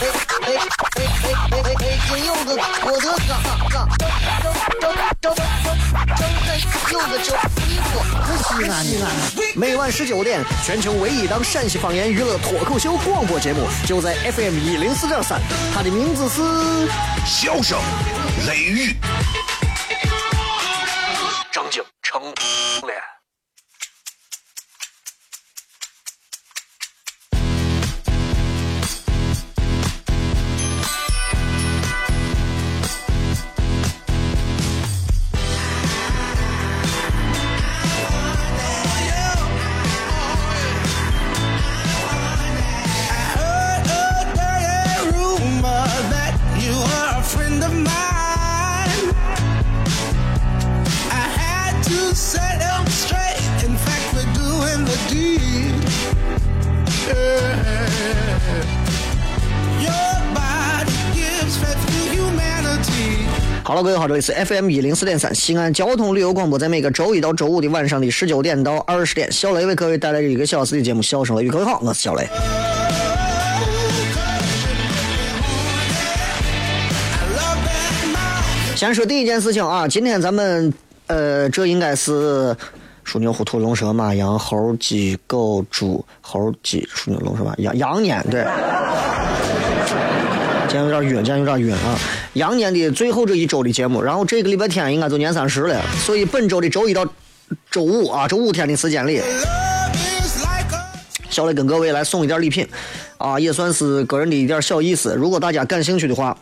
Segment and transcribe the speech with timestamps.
[0.00, 1.98] 哎哎哎哎！
[2.06, 2.54] 金柚子，
[2.84, 3.26] 我的哥
[3.68, 4.06] 哥，周
[4.80, 4.86] 周周
[5.20, 5.34] 周周
[6.92, 7.34] 柚子，周
[7.66, 7.90] 衣服，
[8.44, 9.04] 西安西安。
[9.56, 15.40] 每晚十九点，全球唯一档陕西方言娱乐脱口秀广播节目，就在 FM 一零四点三。
[15.74, 16.42] 它的名字是
[17.26, 17.76] 《笑声
[18.46, 18.92] 雷雨》，
[64.08, 71.48] 这里是 FM 一零四点三西安交通旅游广播，在每个周一到周五的晚上的十九点到二十点，小雷为各位带来一个小时的节目《笑声雷雨》。
[71.52, 72.26] 各位好，我是小雷。
[78.74, 80.72] 先说第一件事情啊，今天咱们
[81.08, 82.56] 呃，这应该是
[83.04, 88.42] 属牛、虎、兔、龙、蛇、马、羊、猴、鸡、狗、猪、猴、鸡、属牛、龙、蛇、马、羊羊年对。
[90.68, 91.98] 今天有点晕，今天有点晕啊！
[92.34, 97.06] 羊年的最后这一周的节目，然后这个礼拜天应该就年三十了，所以本周的周一到
[97.70, 99.22] 周五啊，这五天的时间里，
[101.30, 102.68] 小磊跟各位来送一点礼品，
[103.16, 105.14] 啊，也算是个人的一点小意思。
[105.16, 106.36] 如果大家感兴趣的话。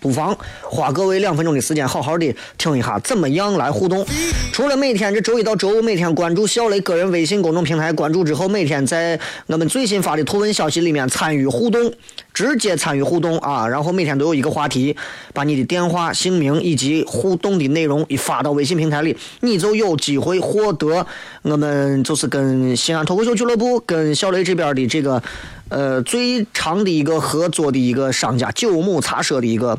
[0.00, 4.04] 不妨花各位两分钟的时间，好好的听一下怎么样来互动。
[4.52, 11.92] 除了每天这周一到周五每天关注小雷个人微信公众平台，关注之后每天在我们最新发的图文消息里面参与互动，
[12.32, 13.66] 直接参与互动啊！
[13.66, 14.96] 然后每天都有一个话题，
[15.32, 21.06] 把你的电话、姓名以及互动的内容一发到微信平台里，你就有机会获得
[21.42, 25.22] 我们就是跟西安脱口秀俱乐部跟小雷这边的这个。
[25.70, 29.78] 呃，最长的一个合作的一个商家九牧茶社的一个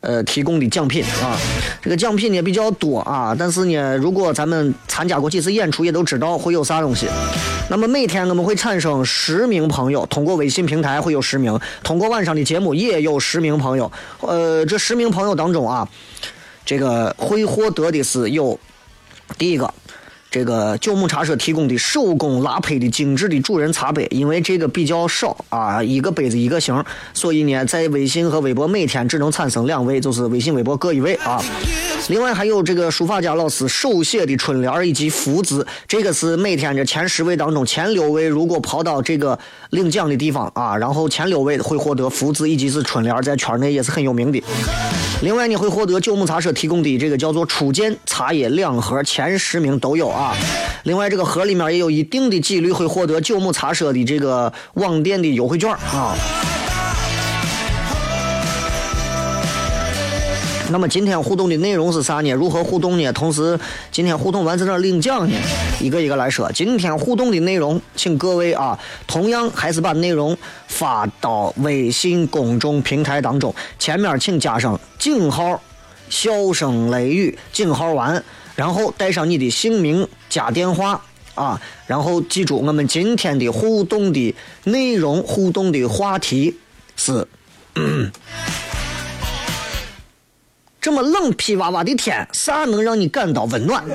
[0.00, 1.38] 呃提供的奖品啊，
[1.82, 7.06] 这个奖品也比较多啊，但是呢，如果咱们参加过几次演出，也都知道会有啥东西。
[7.70, 13.92] 那么每天我们会产生十名朋友，通过微信平台会有十名，通过晚上的节目也有十名朋友。
[14.20, 15.88] 呃，这十名朋友当中啊，
[16.64, 18.58] 这个会获得的是有
[19.38, 19.72] 第一个。
[20.32, 26.82] 这个九牧茶社提供的手工拉胚的精致的主人茶杯，因为这个比较少啊，一个杯子一个型，
[27.12, 31.38] 所以呢，在微信和微博每天只能产生两位，就是微信、微博各一位啊。
[32.08, 39.38] 另外还有这个书法家老师手写的春联以及福字，这个是每天这前十位当中前六位，如果跑到这个
[39.70, 44.42] 领奖的地方啊，然后前六位会获得福字以及是春联，在圈内也是很有名的。
[45.22, 50.34] 另外你会获得九牧茶社提供的这个叫做初见茶叶两盒，前十名都有啊。
[50.82, 56.16] 另外这个盒里面也有一定的几率会获得九牧茶社的这个网店的优惠券啊。
[60.72, 62.32] 那么今天互动的内容是啥呢？
[62.32, 63.12] 如何互动呢？
[63.12, 63.60] 同时，
[63.90, 65.36] 今天互动完在哪领奖呢？
[65.78, 66.50] 一个一个来说。
[66.52, 70.34] 今天互动的内容，请各位啊，同样还是把内容
[70.68, 75.60] 发到微信公众平台当中，前面请加上井号，
[76.08, 78.24] 笑声雷雨，井号完，
[78.56, 80.98] 然后带上你的姓名加电话
[81.34, 84.34] 啊，然后记住我们今天的互动的
[84.64, 86.56] 内容，互动的话题
[86.96, 87.28] 是。
[90.82, 93.84] 这么冷皮哇哇的天，啥能让你感到温暖？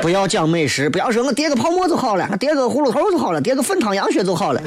[0.00, 4.62] 不要讲美食，不要说我叠个泡沫就好了，我叠个葫芦头就好了，叠个粉汤羊血就好了。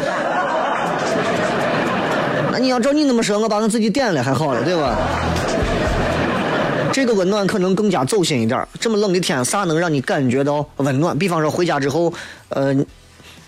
[2.54, 4.95] 那你要照你那么说，我把我自己点了还好了，对吧？
[6.94, 8.63] 这个温暖可能更加走心一点。
[8.80, 11.18] 这么冷的天，啥能让你感觉到温暖？
[11.18, 12.13] 比方说回家之后，
[12.50, 12.75] 呃。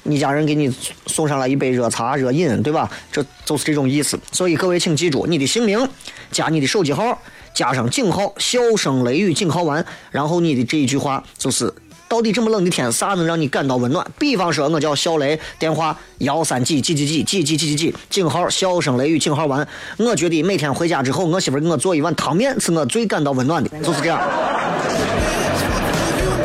[0.09, 0.73] 你家人给你
[1.06, 2.89] 送上来一杯热茶热饮，对吧？
[3.11, 4.19] 这就是这种意思。
[4.31, 5.88] 所以各位请记住，你的姓名
[6.31, 7.17] 加你的手机号，
[7.53, 11.71] 加上井号，笑声雷雨井号完，然后你的这一句话就是：
[12.07, 14.06] 到底这么冷的天，啥能让你感到温暖？
[14.17, 19.67] 比方说，我叫小雷，电话幺三几几几几几几几几几，井号笑声雷雨井号完。
[19.97, 24.19] 我觉得每天回家之后，我媳妇给我做一碗汤面，是我最感到温暖的，就是这样。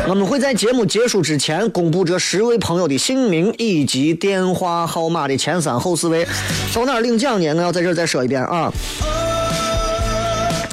[0.07, 6.27] 我们会在节目结束之前公布这十位朋友的姓名以及电话号码的前三后四位。
[6.75, 7.55] 到哪儿领奖呢？
[7.57, 8.71] 我要在这儿再说一遍啊！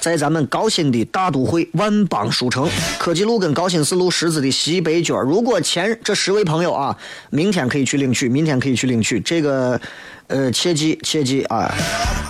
[0.01, 2.67] 在咱们高新的大都会万邦书城
[2.97, 6.97] 科技路跟高新四路十字的西北角如果前这十位朋友啊，
[7.29, 9.79] 明天可以去领取，明天可以去领取这个，
[10.25, 11.71] 呃，切记切记啊！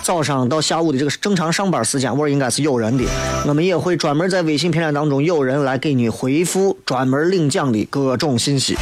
[0.02, 3.04] 早上到下午的这个正常上班时间，我应该是有人的，
[3.46, 8.76] 我们也会专门在微信平台当中有人来给你回复专门领奖的各种信息。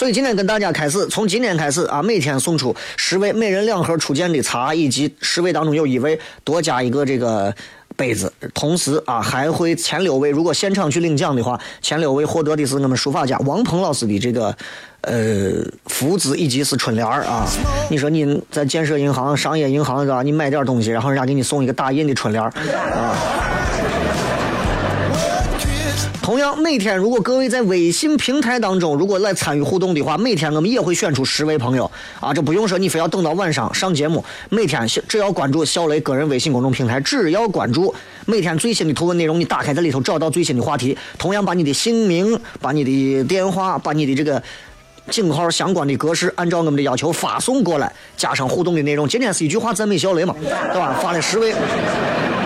[0.00, 7.54] 所以今天跟大家开始，从今天开始啊，每天送出十位，每人两盒初见的茶，以及十位当中有一位多加一个这个
[7.98, 8.32] 杯子。
[8.54, 14.56] 同时啊，还会前六位，如果现场去领奖的话，前六位获得的是我们书法家王鹏老师的这个
[15.02, 17.46] 呃福字以及是春联啊。
[17.90, 20.22] 你说你在建设银行、商业银行是吧？
[20.22, 22.50] 你买点东西，然后人家给你送一个打印的春联啊。
[26.22, 31.90] 同样，每天如果各位在微信平台当中如果来参与互动的话，每天我们也会选出十位朋友
[32.20, 34.24] 啊，这不用说，你非要等到晚上上节目。
[34.48, 37.92] 每天只要关注小雷个人微信公众平台，只要关注
[38.26, 44.40] 每天最新的图文内容，你打开在里头找到最新的话题，同样把你的姓名、把你的电话、把你的这个
[45.08, 49.08] 井号相关的格式，按照我们的要求发送过来，加上互动的内容。
[49.08, 50.96] 今天是一句话赞美小雷嘛，对吧？
[51.02, 51.54] 发了十位。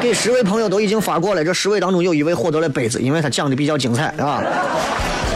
[0.05, 4.43] 给十位朋友都已经发过了，这十位当中有一位获得了杯子，因为他讲的比较精彩，是吧？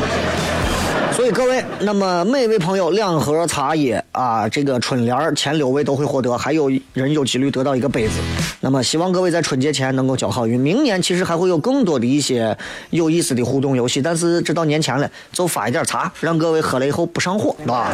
[1.10, 8.20] 所以各位，那么每位朋友两盒茶叶啊，这个春联前六位都会获得，还有人有几率得到一个杯子。
[8.60, 10.60] 那么希望各位在春节前能够交好运。
[10.60, 12.54] 明年其实还会有更多的一些
[12.90, 17.90] 有意思的互动游戏，但是这到年前了，就发一点茶，让各位喝了以后不上火，是吧？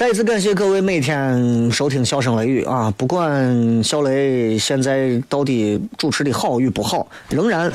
[0.00, 2.90] 再一次感谢各位每天收听《笑声雷雨》啊！
[2.96, 7.70] 不管小雷现在到底主持的好与不好，仍然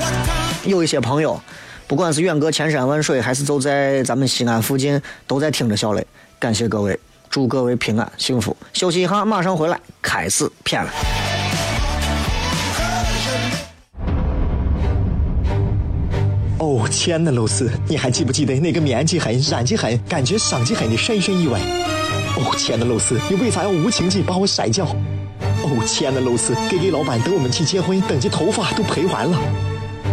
[0.64, 1.40] 有一些朋友，
[1.86, 6.04] 不管是远隔千山万水，还是就在咱们西安附近，都在听着小雷。
[6.36, 6.98] 感谢各位，
[7.30, 8.56] 祝各位平安幸福。
[8.72, 10.90] 休息一下，马上回来，开始片了。
[16.58, 21.60] 哦，亲爱的露丝，你还记不记得那个面积狠、染技狠、感觉伤及狠的深深意外？
[22.36, 24.84] 哦，亲爱的露丝，你为啥要无情地把我甩掉？
[24.84, 29.38] 哦，亲爱的露丝给给老板等我们去结婚，等级头发都赔完了。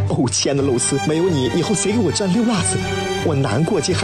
[0.07, 2.77] 哦，亲爱的露丝，没有你，以后谁给我赚溜辣子？
[3.25, 3.99] 我难过极了。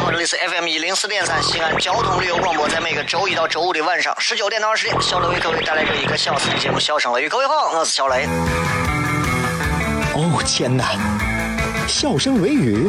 [0.00, 7.26] 好，这里是 FM 一零四点三西安交通旅游广播，在每个周一到周五的晚上十九点到二十点，小雷为各位带来这一个小时的节目《笑声雷雨》。
[7.28, 8.26] 各位好，我是小雷。
[10.14, 10.96] 哦，天哪！
[11.86, 12.88] 笑声雷雨，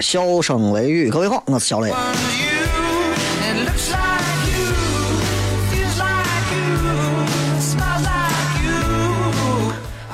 [0.00, 1.92] 笑声雷雨，各位好，我是小雷。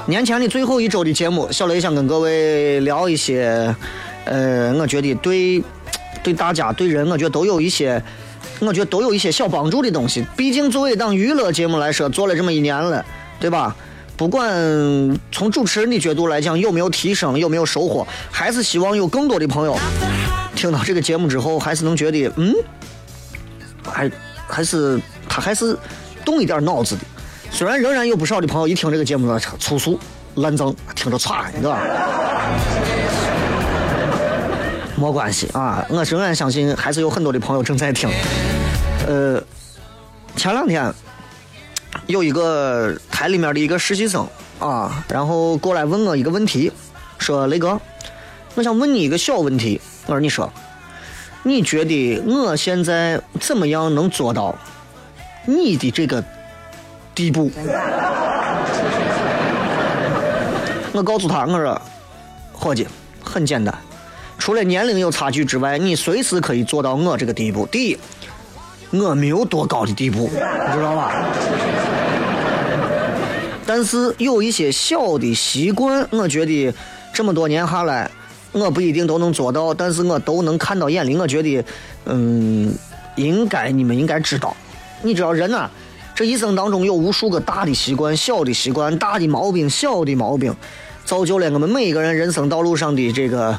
[0.07, 3.75] 年前的最后一周的节目，小雷想跟各位聊一些，
[4.25, 5.63] 呃，我觉得对
[6.23, 8.03] 对大家对人，我觉得都有一些，
[8.61, 10.25] 我觉得都有一些小帮助的东西。
[10.37, 13.05] 毕竟作为一档娱乐节目来说，做了这么一年了，
[13.39, 13.77] 对吧？
[14.17, 19.77] 不管从主持人的角度来讲有没有提升，有没有收获，还是希望有更多的朋友
[20.55, 22.55] 听到这个节目之后，还是能觉得，嗯，
[23.83, 24.11] 还
[24.47, 25.77] 还是他还是
[26.25, 27.03] 动一点脑子的。
[27.51, 29.99] 虽然仍然有不少的朋友一听这个节目粗俗
[30.37, 31.81] 烂脏，听着差，对吧？
[34.97, 38.09] 没关系啊，我仍然相信还是有很多的朋友正在听。
[39.09, 39.43] 呃，
[40.37, 40.95] 前两天。
[42.07, 44.27] 有一个台里面的一个实习生
[44.59, 46.71] 啊，然后过来问我一个问题，
[47.19, 47.81] 说雷哥，
[48.55, 49.81] 我想问你一个小问题。
[50.07, 50.53] 我说你说，
[51.45, 54.55] 你觉得我现在怎么样能做到
[55.47, 56.23] 你的这个
[57.15, 57.51] 地步？
[60.93, 61.81] 我告诉他，我说，
[62.53, 62.87] 伙计，
[63.25, 63.75] 很简单，
[64.39, 67.67] 除了年龄有差距之外，你随时可以做到我这个地步。
[67.67, 67.99] 第一，
[68.93, 70.37] 我没有多高的地步，你
[70.75, 71.25] 知道吧？
[73.67, 76.73] 但是有一些小的习惯，我觉得
[77.13, 78.11] 这么多年下来，
[78.53, 81.17] 我不一定都能做到，但是我都能看到眼里。
[81.17, 81.65] 我觉得，
[82.05, 82.73] 嗯，
[83.17, 84.55] 应该你们应该知道。
[85.03, 85.69] 你知道人呐，
[86.15, 90.55] 这一生当中有无数个大的习惯、小的习惯、大的毛病、小的毛病，
[91.05, 93.59] 造就了我们每一个人人生道路上的这个、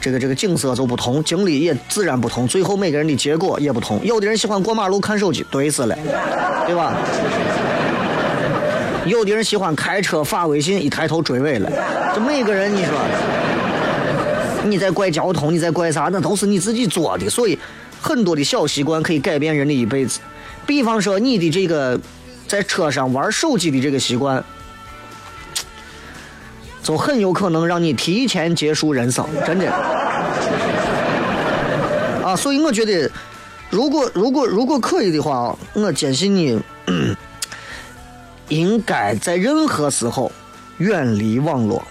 [0.00, 4.04] 这个、这个景色就不同，经历也自然不同，最后每个人的结果也不同。
[4.04, 5.96] 有的人喜欢过马路看手机，对死了，
[6.66, 6.96] 对吧？
[9.06, 11.70] 有的人喜欢开车发微信，一抬头追尾了。
[12.12, 12.92] 这每个人，你说，
[14.64, 16.08] 你在怪交通，你在怪啥？
[16.12, 17.30] 那都是你自己做的。
[17.30, 17.56] 所以，
[18.00, 20.18] 很多的小习惯可以改变人的一辈子。
[20.66, 22.00] 比方说，你的这个
[22.48, 24.42] 在车上玩手机的这个习惯，
[26.82, 29.70] 就很有可能让你提前结束人生，真的。
[32.24, 33.08] 啊，所以我觉得，
[33.70, 36.60] 如果如果如果可以的话，我坚信你。
[38.48, 40.30] 应该在任何时候
[40.78, 41.82] 远离网络，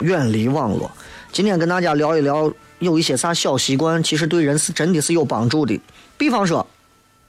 [0.00, 0.90] 远离网络。
[1.32, 5.80] 今天跟大家聊一聊，有一些啥小习惯，其实对人是真的是有帮助的。
[6.16, 6.64] 比方说，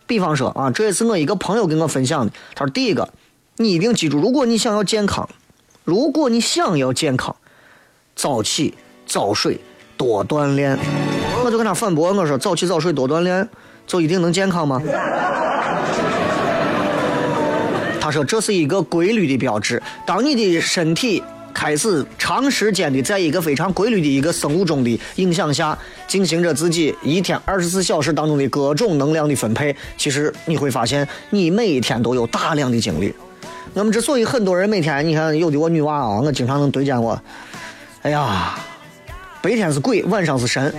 [0.06, 2.32] 比方说啊，这也是我一个朋友跟我分享的。
[2.54, 3.10] 他说：“第一个，
[3.58, 5.28] 你一定记住，如果你想要健康，
[5.84, 7.36] 如果你想要健康，
[8.16, 8.76] 早起
[9.08, 9.60] 早睡
[9.98, 10.78] 多锻炼。”
[11.44, 13.50] 我就跟他反驳我说：“早起早睡多锻炼，
[13.88, 14.80] 就一定能健康吗？”
[18.06, 19.82] 他说：“这是一个规律的标志。
[20.06, 25.76] 当你的身体开始长时间的在一个非常规律的一个生物钟的影响下，
[26.08, 33.12] 进行着自己一天二十四小时当中的各种能量的分配，其实你会发现，你每一天都有大量的精力。
[33.74, 37.20] 我们之所以很多人每天，你看有的我女娃啊，我经常能对见我，
[38.04, 38.54] 哎呀，
[39.42, 40.72] 白天是鬼，晚上是神。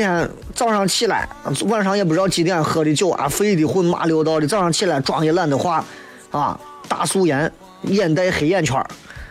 [0.00, 1.28] 白天。”早上起来，
[1.68, 4.46] 晚上也不知道几点喝的酒啊，废的混麻溜道的。
[4.46, 5.82] 早上起来妆也懒得化，
[6.30, 7.50] 啊，大素颜，
[7.82, 8.76] 眼袋黑眼圈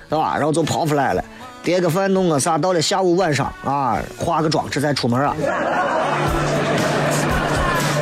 [0.09, 0.35] 是吧？
[0.35, 1.23] 然后就跑出来了，
[1.63, 5.35] 叠个饭弄个啥，到了下午晚上啊，化个妆这才出门啊。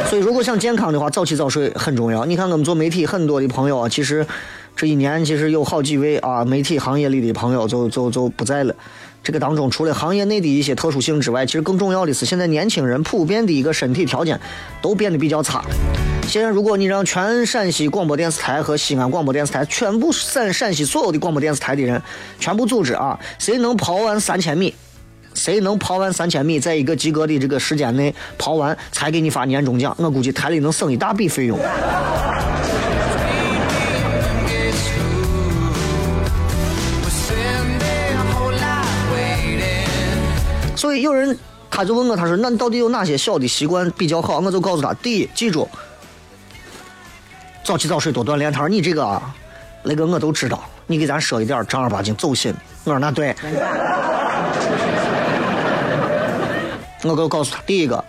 [0.09, 2.23] 所以，如果想健康的话，早起早睡很重要。
[2.23, 4.25] 你看，我们做媒体很多的朋友，其实
[4.73, 8.73] 这一年其实有好几位啊，媒体行业里的朋友就就就不在了。
[9.27, 14.39] 这个当中，除了行业内的一些特殊性之外，其实更重要的是，现在年轻人普遍的一个身体条件
[14.81, 15.65] 都变得比较差。
[16.29, 22.01] 现在，如果你让全陕西广播电视台和西安广播电视台全部陕陕西所有的广播电视台的人
[22.39, 24.73] 全部组织啊，谁能跑完三千米，
[25.33, 29.93] 谁能跑完三千米，在一个及格的这个时间内跑完，才给你发年终奖。
[29.99, 31.59] 我估计台里能省一大笔费用。
[40.87, 41.37] 所以有人
[41.69, 45.67] 他就问我，他说：“那到底有哪些小的习惯比较好？”我就告诉他：第一，记住，
[47.61, 48.49] 早起早睡多锻炼。
[48.49, 49.35] 他说：“你这个啊，
[49.83, 53.35] 那个我都知道，你给咱说一点正儿八经走心。”我说：“那对。”
[57.03, 58.01] 我就告诉他：第一个，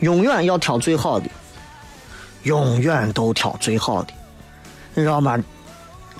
[0.00, 1.30] 永远要挑最好的，
[2.42, 4.12] 永远都挑最好的，
[4.92, 5.42] 你知道吗？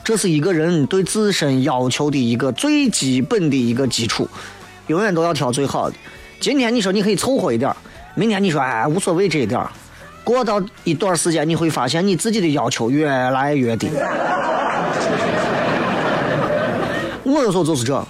[0.02, 4.26] 这是一个人对自身要求的一个最基本的一个基础。
[4.90, 5.94] 永远都要挑最好的。
[6.40, 7.72] 今天你说你可以凑合一点
[8.16, 9.64] 明天你说哎无所谓这一点
[10.24, 13.88] 过到一段时间你会发现你自己的要求越来越低。
[17.22, 18.04] 我有时候就是这，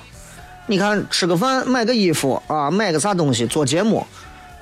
[0.67, 4.07] 你看吃个饭、买个衣服啊、买个啥东西、做节目，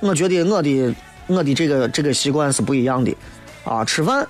[0.01, 0.93] 我觉得我的
[1.27, 3.15] 我的这个这个习惯是不一样的
[3.63, 3.85] 啊。
[3.85, 4.27] 吃饭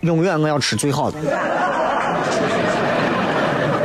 [0.00, 1.18] 永远我要吃最好的，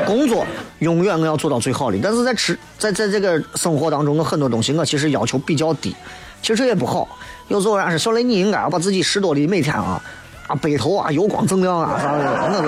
[0.05, 0.45] 工作。
[0.81, 5.95] 永远我要做到最好的，但是在吃在在这个生活当中，我很多东西我其实要求比较低，
[6.41, 7.07] 其实这也不好。
[7.49, 10.01] 有时候人说小雷，你应该把自己拾掇的每天啊
[10.47, 12.23] 啊背头啊油光锃亮啊啥的。
[12.31, 12.59] 我说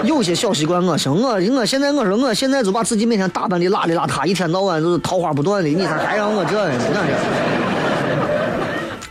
[0.00, 6.74] 我有些小习惯我行，我我现在我说我现在就把自己每天打扮的邋里邋遢，一天到晚就是桃花不断的，你咋还让我这呢？
[6.76, 7.14] 你看这，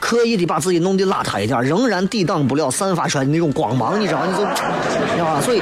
[0.01, 4.25] 刻意的把自己弄得邋遢一点，仍然抵挡不了散发出来的那种光芒，你知道？
[4.25, 4.49] 你就你，
[5.13, 5.39] 知道吧？
[5.39, 5.61] 所以。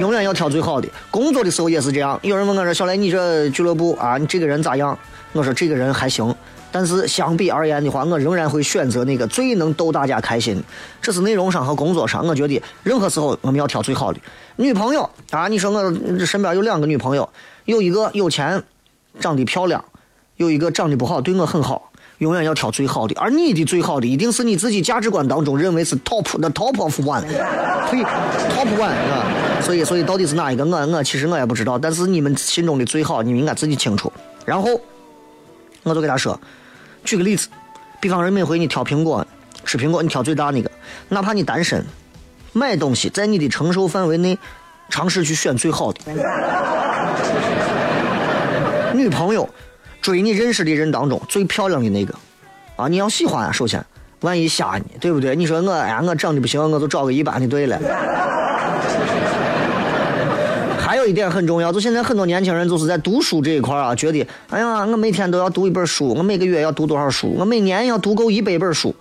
[0.00, 0.88] 永远要挑最好的。
[1.10, 2.18] 工作的时候也是这样。
[2.22, 4.96] 有人问我说：“小雷，你这俱乐部啊，你这个人咋样？”
[5.32, 6.34] 我说：“这个人还行，
[6.70, 10.62] 但是相比而言的话，我仍然会选择那个最能逗大家开心。
[11.00, 14.20] 这是内容上和工作上，我觉得任何时候我们要挑最好的
[14.56, 15.48] 女朋友啊。
[15.48, 17.28] 你说我身边有两个女朋友，
[17.64, 18.62] 有一个有钱，
[19.20, 19.80] 长得漂亮；
[20.36, 21.90] 有一个长得不好，对我很好。
[22.18, 27.20] 永远要挑最好的，而你的最好的一定是你自己价值观当中认为是 top 的 top of one，
[27.90, 28.02] 呸
[28.48, 29.35] top one 啊。
[29.62, 30.64] 所以，所以到底是哪一个？
[30.64, 31.78] 我我其实我也不知道。
[31.78, 34.12] 但是你们心中的最好，你们应该自己清楚。
[34.44, 34.80] 然后，
[35.82, 36.38] 我就给他说，
[37.04, 37.48] 举个例子，
[38.00, 39.26] 比方说每回你挑苹果
[39.64, 40.70] 吃苹果，你挑最大那个，
[41.08, 41.84] 哪怕你单身，
[42.52, 44.38] 买东西在你的承受范围内，
[44.88, 46.00] 尝试去选最好的。
[48.94, 49.48] 女朋友。
[50.02, 52.14] 追你认识的人当中最漂亮的那个，
[52.76, 53.50] 啊，你要喜欢啊。
[53.50, 53.84] 首先，
[54.20, 55.34] 万一瞎呢，对不对？
[55.34, 57.76] 你说我，哎呀，我长得不行，我就找个一般的对了。
[61.06, 68.92] 还有一点很重要，就现在很多年轻人就是在读书这一块啊，觉得，哎呀，我每天都要读一本书，我每个月要读多少书，我每年要读够一百本书，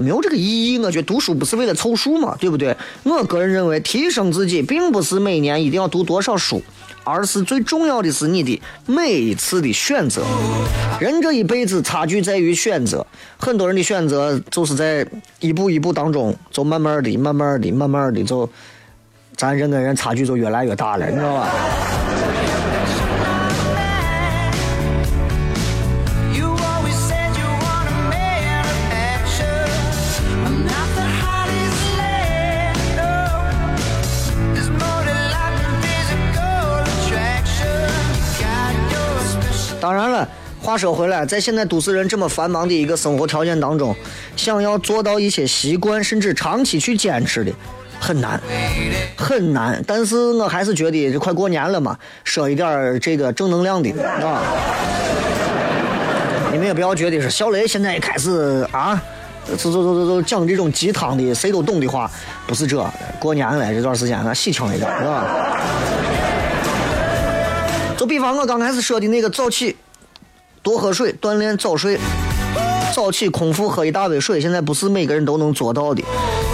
[0.00, 0.78] 没有这个意义。
[0.80, 2.76] 我觉得读书不是为了凑数嘛，对不对？
[3.04, 6.60] 我个人认为，提升自己并不是每年一定要读多少书。
[7.02, 10.22] 而是最重要的是你的每一次的选择。
[11.00, 13.06] 人这一辈子差距在于选择，
[13.38, 15.06] 很多人的选择就是在
[15.38, 18.48] 一步一步当中，就慢慢的、慢慢的、慢慢的，就
[19.40, 21.48] 咱人跟人差距就越来越大了，你知道吧？
[39.80, 40.28] 当然了，
[40.60, 43.96] 话说回来，在现在都市人这么繁忙的一个生活条件当中，
[44.36, 47.50] 想要做到一些习惯，甚至长期去坚持的，
[48.00, 48.40] 很难，
[49.16, 49.80] 很难。
[49.86, 53.90] 但是我还是觉得，这快过年了嘛，说一点这个正能量的
[54.26, 54.42] 啊。
[56.50, 59.00] 你们也不要觉得是小雷现在开始啊，
[59.56, 62.10] 走走走走走讲这种鸡汤的谁都懂的话，
[62.46, 62.84] 不是这。
[63.20, 65.56] 过年了这段时间，咱喜庆一点，是吧？
[67.96, 69.76] 就比方我刚开始说的那个早起
[70.62, 71.98] 多喝水锻炼早睡，
[72.94, 76.02] 早起空腹喝一大杯水，现在不是每个人都能做到的，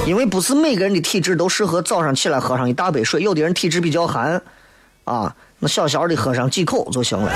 [0.07, 4.41] 因为不是每个人的体质都适合早上起来喝上一大杯水，有的人体质比较寒，
[5.03, 7.33] 啊，那小小的喝上几口就行了。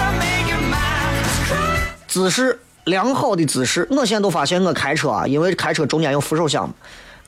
[2.06, 6.72] 姿势良好的姿势，我现在都发现我开车啊，因为开车中间有扶手箱。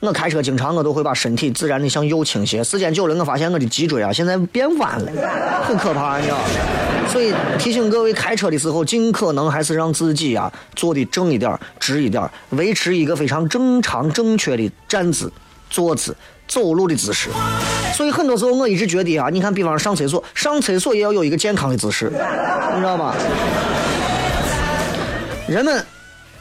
[0.03, 6.37] 我开车经常我都会把身体自然的向右倾斜，时间久了我发现我的脊椎啊现在变弯了，很可怕，你知道。
[7.07, 15.31] 所以提醒各位开车的时候，尽可能还是让自己啊坐的正一点、直一点，维持一个非常正常、正确的站姿、
[15.69, 16.13] 坐姿、
[16.49, 17.29] 走路的姿势。
[17.93, 22.11] 所以很多时候我一直觉得啊，你看，比方上厕所，上厕所也要有一个健康的姿势，
[22.73, 23.15] 你知道吗？
[25.47, 25.81] 人们。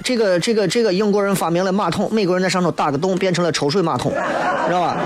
[0.04, 4.12] 这个这个这个英国人发明了马桶，美国人在上头打个洞，变成了抽水马桶，
[4.66, 4.96] 知道吧？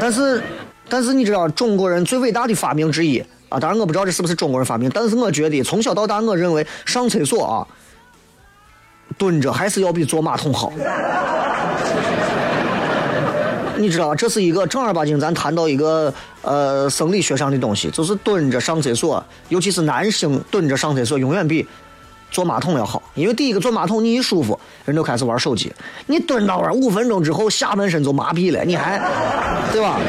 [0.00, 0.42] 但是
[0.88, 3.18] 但是你知道中国人最伟大的发明之一
[3.48, 3.58] 啊？
[3.58, 7.66] 当然我不知道这是不是中国人发明，但是我觉得从小到大，我认为上厕所啊，
[9.16, 10.72] 蹲着还是要比坐马桶好。
[13.76, 21.66] 你知道这是一个正儿八经，咱谈到一个呃生理学上的东西，就是蹲着上厕所，尤其是男性蹲着上厕所，永远比。
[22.34, 25.72] 坐马桶要好，因为第一个坐马桶你一舒服，人就开始玩手机。
[26.08, 29.00] 你蹲到那五分钟之后，下半身就麻痹了，你还，
[29.70, 30.00] 对吧？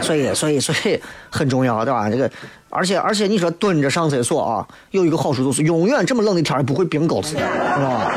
[0.00, 0.98] 所以，所以，所以
[1.28, 2.08] 很重要，对吧？
[2.08, 2.30] 这个，
[2.70, 7.42] 而且，而且你说蹲着上厕所啊，有一个好处就是永远这么冷的天不会冰沟子，知
[7.82, 8.10] 道吧？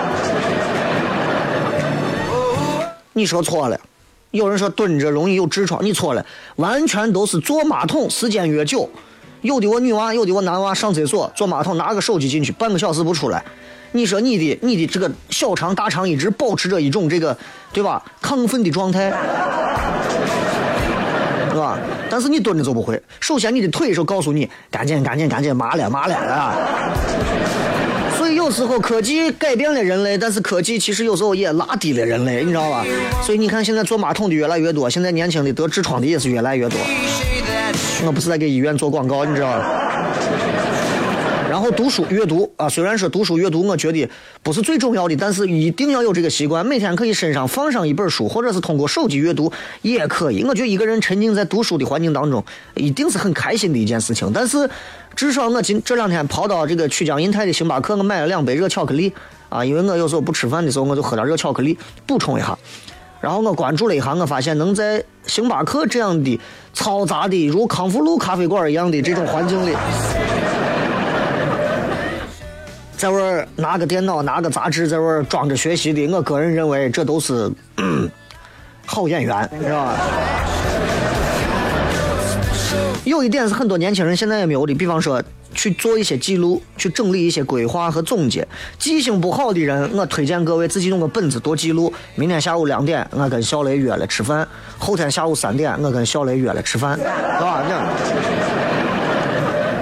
[3.12, 3.77] 你说错了，
[4.31, 8.89] 有人说蹲着容易有痔疮，你错了，完全都是坐马桶时间越久。
[9.41, 13.43] 有的我女娃，有的我男娃上厕所坐马桶拿个手机进去，半个小时不出来。
[13.93, 17.36] 你说你的你的这个小肠大肠一直保持着一种这个
[17.73, 19.12] 对吧亢奋的状态，
[21.49, 21.77] 是吧？
[22.10, 23.01] 但是你蹲着就不会。
[23.19, 26.56] 首先你的腿是告诉你赶紧赶紧赶紧麻了麻了啊。
[28.15, 32.86] 所以有时候科技改变了人类，但是科技其实有时候也拉低了人类，你知道吧？
[33.23, 36.80] 所以你看现在坐马桶的越来越多，现在年轻的得痔疮的也是越来越多。
[38.05, 39.65] 我不是在给医院做广告，你知道吗？
[41.49, 44.10] 然后读书阅读啊，虽然说读书阅读，我觉得
[44.41, 50.43] 不是最重要的，但是一定要有这个习惯，每天可以身上放上一本书，或者是通过手机阅读也可以。
[50.45, 52.43] 我觉得一个人沉浸在读书的环境当中，
[52.75, 54.31] 一定是很开心的一件事情。
[54.34, 54.69] 但是
[55.13, 59.12] 至少我今这两天跑到这个曲江银泰的星巴克，我买了两杯热巧克力
[59.49, 62.57] 啊，因为我有时候不吃饭的时候，我就喝点热巧克力补充一下。
[63.21, 66.39] 然后我关注了一下，我发现能在星巴克这样的
[66.75, 69.75] 嘈杂的如康复路咖啡馆一样的这种环境里，
[72.97, 77.51] 在这拿个电脑、拿个杂志在这装着学习的，我个人认为这都是
[78.86, 79.95] 好演员，是吧？
[83.03, 85.21] 有一点是很多年轻人现在也没有的，比方说
[85.55, 88.47] 去做一些记录，去整理一些规划和总结。
[88.77, 91.91] 记性不好的人，我推荐各位自己弄个本子多记录。
[92.13, 94.45] 明天下午两点，我跟小雷约了吃饭；
[94.77, 97.63] 后天下午三点，我跟小雷约了吃饭，是吧？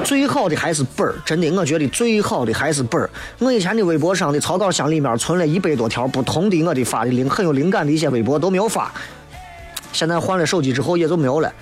[0.05, 3.09] 最好的还是本儿，真的，我觉得最好的还是本儿。
[3.37, 8.89] 我以前的微博上的草稿箱里面存了一百多条不同的我的发的灵很有灵感的一些微博都没有发，
[9.91, 11.53] 现在换了手机之后也就没有了。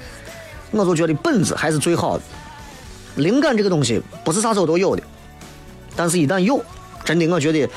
[0.72, 2.24] 我就觉得本子还是最好的。
[3.16, 5.02] 灵感这个东西不是啥时候都有的，
[5.96, 6.64] 但是一旦有，
[7.04, 7.68] 真的我觉得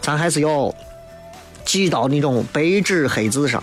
[0.00, 0.74] 咱还是要
[1.64, 3.62] 记到那种白纸黑字上。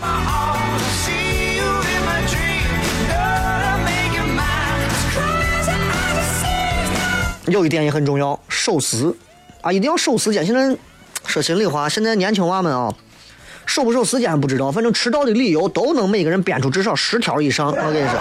[7.48, 9.14] 有一点也很重要，守时
[9.60, 10.44] 啊，一定要守时间。
[10.44, 10.76] 现在
[11.26, 12.92] 说心里话，现在年轻娃们啊，
[13.66, 17.68] 守不守时间不知道，反正迟到的理由都能每个人编出至少十条以上。
[17.68, 18.18] 我跟你说。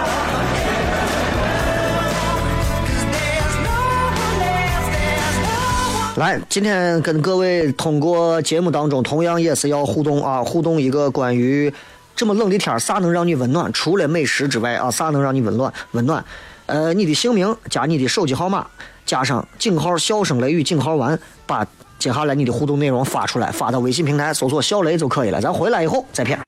[6.18, 11.72] 来，今天跟各位通过节目当中，同样也是要互动啊，互动一个关于
[12.16, 13.72] 这么冷的天啥能让你温暖？
[13.74, 15.72] 除了美食之外啊，啥能让你温暖？
[15.92, 16.24] 温暖？
[16.68, 18.66] 呃，你的姓名加你的手机号码。
[19.06, 25.42] 加上井号笑声雷雨井号完，把接下来你的互动内容发出来，发到微信平台搜索小雷就可以了。
[25.42, 26.40] 咱回来以后再骗。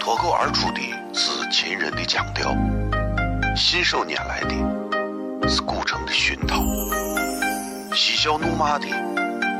[0.00, 0.80] 脱口而出的
[1.12, 2.56] 是秦人的腔调，
[3.56, 6.62] 信手拈来的是古城的熏陶，
[7.94, 8.86] 嬉笑怒骂的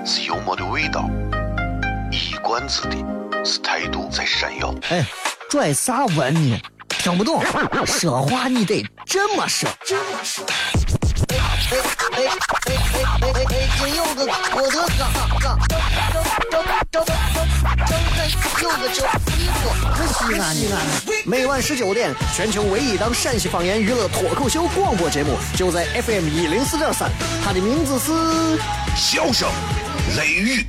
[0.04, 1.08] 是幽默的味道，
[2.10, 2.96] 一冠子的
[3.44, 4.74] 是态度在闪耀。
[4.90, 5.06] 哎，
[5.48, 6.60] 拽啥文呢？
[6.88, 7.40] 听不懂，
[7.86, 9.68] 说话你得这么说。
[9.68, 11.03] 哎哎
[11.70, 12.76] 哎哎哎
[13.22, 13.56] 哎哎！
[13.78, 15.00] 金柚子，我的哥
[15.40, 15.46] 哥，
[16.12, 16.14] 周
[16.50, 16.56] 周
[16.90, 17.04] 周周
[18.60, 18.96] 周个周
[19.36, 19.58] 衣服，
[20.12, 20.62] 西安的。
[21.24, 27.10] 每晚十九点，全球唯一档陕西方言娱乐脱口秀广播节目，就在 FM 一零四点三。
[27.42, 28.12] 它的名字是
[28.94, 29.48] 《笑声
[30.16, 30.66] 雷雨》。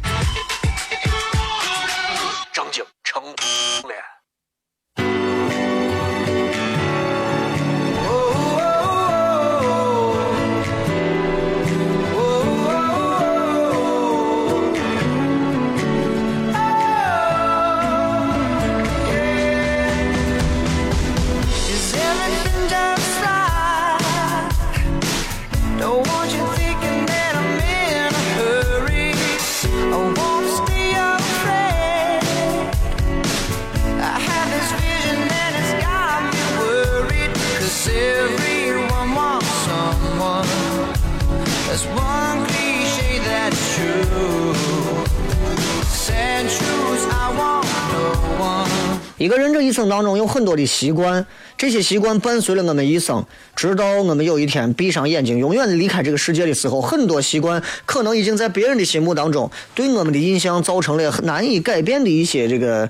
[49.75, 51.25] 生当中有很多的习惯，
[51.57, 62.89] 这些习惯伴随了我们一生，直到我们有一天闭上眼睛，永远离开这个世界的时候，很多习惯可能已经在别人的心目当中对我们的印象造成了难以改变的一些这个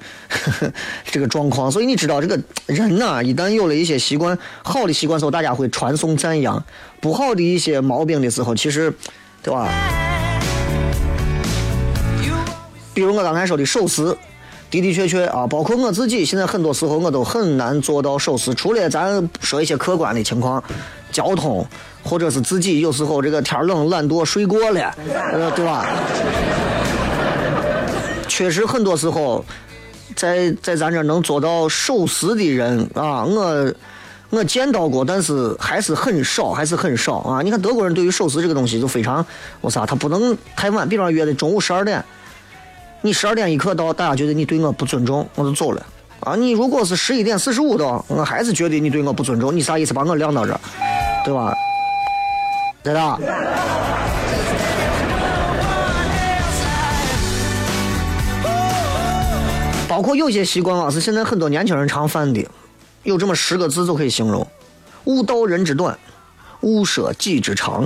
[1.11, 1.71] 这个状况。
[1.71, 6.63] 所以你知道，这个人呐，一旦有了一些习惯，好的习惯时候，大家会传颂赞扬；
[7.01, 8.93] 不好的一些毛病的时候，其实，
[9.41, 9.67] 对吧？
[12.93, 14.15] 比如我刚才说的守时。
[14.71, 18.53] 的的确确啊，包括我自己，现在很多时候我都很难做到守时。
[18.53, 20.61] 除了咱说一些客观的情况，
[21.11, 21.65] 交通，
[22.03, 25.85] 或者是自己有时候这个天冷懒惰睡过了，呃，对吧？
[28.27, 29.45] 确实很多时候，
[30.15, 33.73] 在在咱这能做到守时的人啊，我
[34.31, 37.41] 我见到过，但是还是很少，还是很少啊。
[37.41, 39.25] 你看德国人对于守时这个东西就非常，
[39.61, 42.03] 我操，他不能太晚，比方约的中午十二点。
[43.05, 45.85] 你十二点一刻到，大家觉得你对我不尊重，我就走了。
[46.21, 49.55] 啊，你如果是十一点四十五到，我还是觉得你对我不尊重。
[49.55, 49.93] 你啥意思？
[49.93, 50.59] 把我晾到这儿，
[51.23, 51.53] 对吧？
[52.81, 53.19] 对的。
[59.87, 62.43] 包括有些习惯啊，是现在很多年轻人常犯的，
[63.03, 64.47] 有这么十个字就可以形容：
[65.03, 65.95] 勿道人之短，
[66.61, 67.85] 勿舍己之长。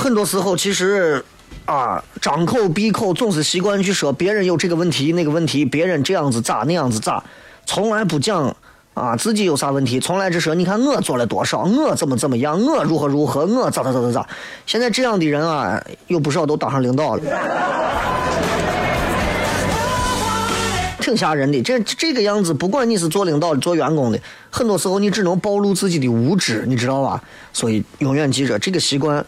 [0.00, 1.24] 很多时候，其实。
[1.68, 7.22] 啊，张口闭口总是习惯去说别人有这个问题那个问题，别人这样子咋那样子咋，
[7.66, 8.56] 从来不讲
[8.94, 14.26] 啊自己有啥问题，从来只说你看我做了多少，我怎么怎么样，我如何如何，我咋咋咋咋咋。
[14.64, 17.22] 现在这样的人啊，有不少都当上领导了，
[21.02, 21.60] 挺吓人的。
[21.60, 27.22] 这这个样子，不管你是做领导的做员工的，很多时候你只能暴露自己的无知，你知道吧？
[27.52, 29.22] 所以永远记着这个习惯。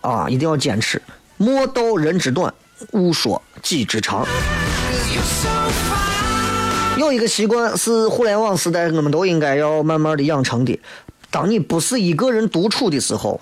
[0.00, 1.02] 啊，一定要坚持。
[1.40, 2.52] 莫道人之短，
[2.90, 4.26] 勿说己之长。
[6.96, 10.78] 有一个习惯是互联网时代我们都应该要慢慢的养成的。
[11.30, 13.40] 当你不是一个人独处的时候，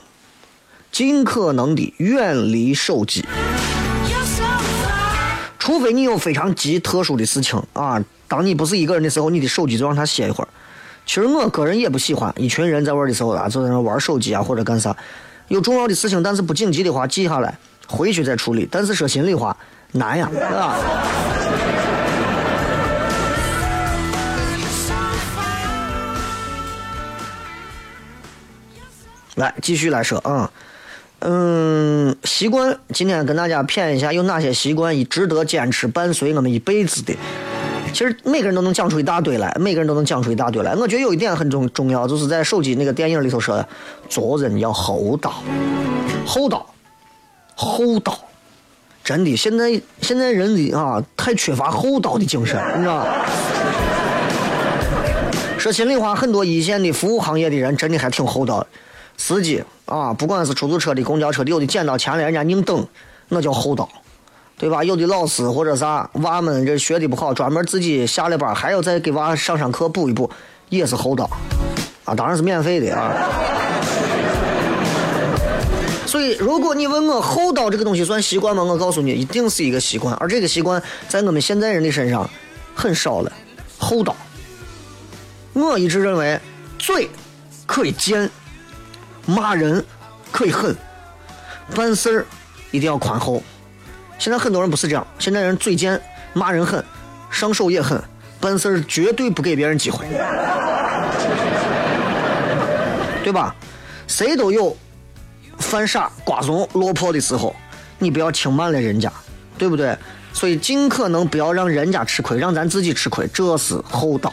[0.92, 3.24] 尽可能的远离手机，
[5.58, 8.04] 除非你有非常急特殊的事情啊。
[8.28, 10.48] 当你不是一个人的时候，你的手机就让它歇一会儿。
[11.06, 14.94] 其实我个人也不喜欢一群人在玩的时候啊，就在那玩手机啊或者干啥。
[15.48, 17.56] 有重要的事情，但是不紧急的话，记下来，
[17.88, 18.68] 回去再处理。
[18.70, 19.56] 但是说心里话，
[19.92, 20.76] 难呀，对吧？
[29.36, 30.50] 来，继续来说啊，
[31.18, 37.14] 嗯，习惯，今天跟大家谝一下，有哪些习惯值得坚持伴随我们一辈子的？
[37.92, 40.74] 其实每个人都能讲出一大堆来，每个人都能讲出一大堆来。
[40.74, 43.68] 我觉得有一点很重重要，就是在手机那个电影里头说的，
[44.08, 45.34] 做人要厚道，
[46.26, 46.66] 厚道，
[47.58, 48.16] 厚道，
[49.02, 53.06] 真的，现在现在人的啊，太缺乏厚道的精神，你知道吗？
[55.58, 58.66] 说心里话，很多一线的服务行业的人真的还挺厚道的。
[59.16, 62.86] 司机啊，不管是出租车的、公交车的，有的捡到钱了，人家硬等，
[63.30, 63.88] 那叫厚道，
[64.58, 64.84] 对吧？
[64.84, 70.30] 有的老师或者啥娃们这学的不好，专门自己下了班还要再给娃上上课补一补，
[70.68, 71.30] 也是厚道，
[72.04, 73.12] 啊，当然是免费的啊。
[76.06, 78.62] 所以，如果你问我厚道这个东西算习惯吗？
[78.62, 82.28] 我告诉你，一定是一个习惯，而这个习惯在我们现在人的身上
[82.74, 83.32] 很少了。
[83.76, 84.16] 厚道，
[85.52, 86.40] 我一直认为
[86.78, 87.10] 嘴
[87.66, 88.30] 可以贱。
[89.28, 89.84] 骂人
[90.30, 90.76] 可以狠，
[91.74, 92.26] 办事儿
[92.70, 93.42] 一定要宽厚。
[94.20, 96.00] 现在很多人不是这样，现在人嘴贱，
[96.32, 96.84] 骂人狠，
[97.28, 98.00] 上手也狠，
[98.38, 100.06] 办事儿绝对不给别人机会，
[103.24, 103.52] 对吧？
[104.06, 104.76] 谁都有
[105.58, 107.54] 犯傻、瓜怂、落魄的时候，
[107.98, 109.12] 你不要轻慢了人家，
[109.58, 109.96] 对不对？
[110.32, 114.32] 所以尽可能不要让人家吃亏，让咱自己吃亏，这是厚道。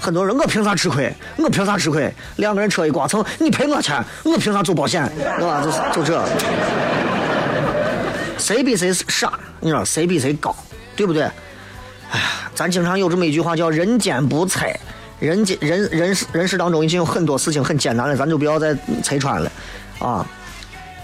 [0.00, 1.12] 很多人，我凭啥吃亏？
[1.36, 2.12] 我凭啥吃亏？
[2.36, 5.10] 两个人车一刮蹭，你赔我钱，我凭啥走保险？
[5.16, 5.62] 对吧？
[5.62, 6.26] 就是就这，
[8.38, 9.38] 谁比谁傻？
[9.60, 10.54] 你说谁比谁高？
[10.94, 11.22] 对不对？
[11.22, 14.78] 哎呀，咱经常有这么一句话叫“人间不猜”，
[15.18, 19.50] 人间人人世人世当中已经有很多事情很艰难了，咱就不要再拆穿了
[19.98, 20.26] 啊。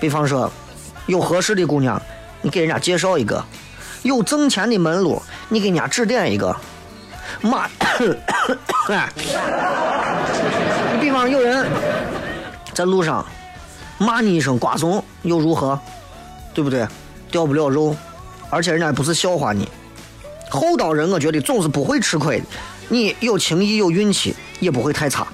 [0.02, 0.50] 比方说，
[1.06, 2.02] 有合适的姑娘，
[2.40, 3.40] 你给人家介绍一个；
[4.02, 6.56] 有挣钱的门路，你给人家指点一个。
[7.40, 7.68] 骂，
[8.88, 9.08] 哎，
[11.00, 11.64] 比方有人
[12.74, 13.24] 在路上
[13.96, 15.78] 骂你一声瓜怂，又如何？
[16.52, 16.84] 对不对？
[17.30, 17.94] 掉不了肉，
[18.50, 19.68] 而且人家不是笑话你。
[20.50, 22.44] 厚道人，我觉得总是不会吃亏的。
[22.88, 25.24] 你有情义有运气，也不会太差。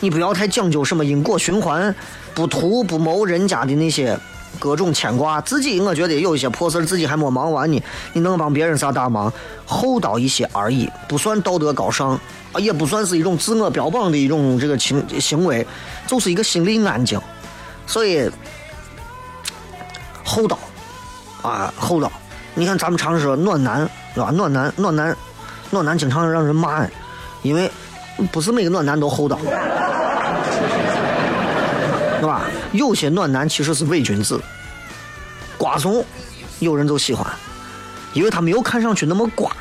[0.00, 1.94] 你不要太讲究什么因果循环，
[2.34, 4.18] 不图不谋人家的那些。
[4.60, 9.30] 各种牵挂，自己我觉得有一些破事自己还没忙完呢，你能帮别人啥大忙？
[9.66, 12.12] 厚道一些而已，不算道德高尚，
[12.52, 15.66] 啊，也不算是一种自我标榜的一种这个情行为，
[16.06, 17.20] 就是一个心里安静。
[17.84, 18.30] 所以
[20.22, 20.56] 厚道
[21.42, 22.10] 啊，厚道。
[22.54, 23.80] 你看咱们常说暖男
[24.14, 24.30] 是吧？
[24.30, 25.16] 暖男，暖男，
[25.72, 26.86] 暖男经常让人骂，
[27.42, 27.68] 因为
[28.30, 29.36] 不是每个暖男都厚道。
[32.24, 32.46] 是吧？
[32.72, 34.40] 有些暖男其实是伪君子，
[35.58, 36.02] 瓜怂，
[36.58, 37.30] 有人就喜欢，
[38.14, 39.54] 因为他没有看上去那么瓜，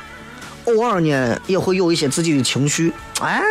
[0.64, 3.42] 偶尔呢也会有一些自己的情绪，哎，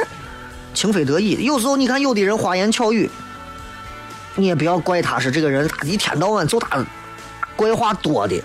[0.73, 1.45] 情非得已。
[1.45, 3.11] 有时候你看有的人花言巧语，
[4.35, 6.83] 你也不要怪他是这个人，他一天到晚就他
[7.55, 8.43] 怪话多的。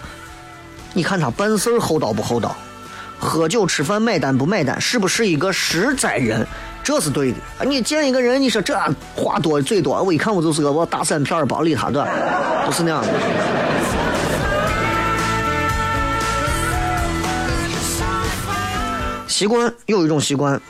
[0.91, 2.57] 你看他办事厚道不厚道，
[3.17, 6.45] 喝酒吃饭买单不买单，是不是一个实在人？
[6.87, 7.67] 这是对的啊！
[7.67, 8.73] 你见一个人，你说这
[9.13, 12.07] 话多嘴多，我一看我就是个我大散片儿，不理他的，
[12.65, 13.09] 不是那样的。
[19.27, 20.61] 习惯有一种习惯，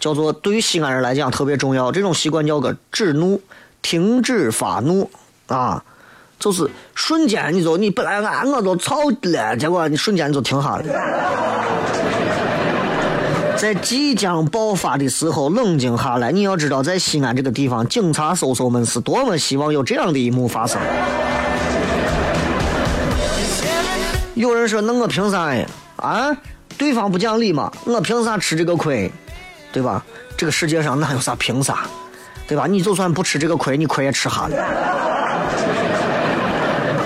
[0.00, 1.92] 叫做对于西安人来讲特别重要。
[1.92, 3.40] 这种习惯叫个止怒，
[3.82, 5.08] 停止发怒
[5.46, 5.84] 啊，
[6.40, 10.84] 就是瞬间你就你本来俺我都操了，结果你瞬间你就停下了。
[13.56, 20.78] 在即将爆发的时候冷静下来，你要知道，在西安这个地方，警察叔叔们是多么希望有这样的一幕发生。
[24.34, 25.66] 有人说：“那我凭啥呀？
[25.96, 26.36] 啊，
[26.76, 29.10] 对方不讲理嘛，我凭啥吃这个亏？
[29.72, 30.04] 对吧？
[30.36, 31.86] 这个世界上哪有啥凭啥？
[32.46, 32.66] 对吧？
[32.66, 34.56] 你就算不吃这个亏，你亏也吃哈了。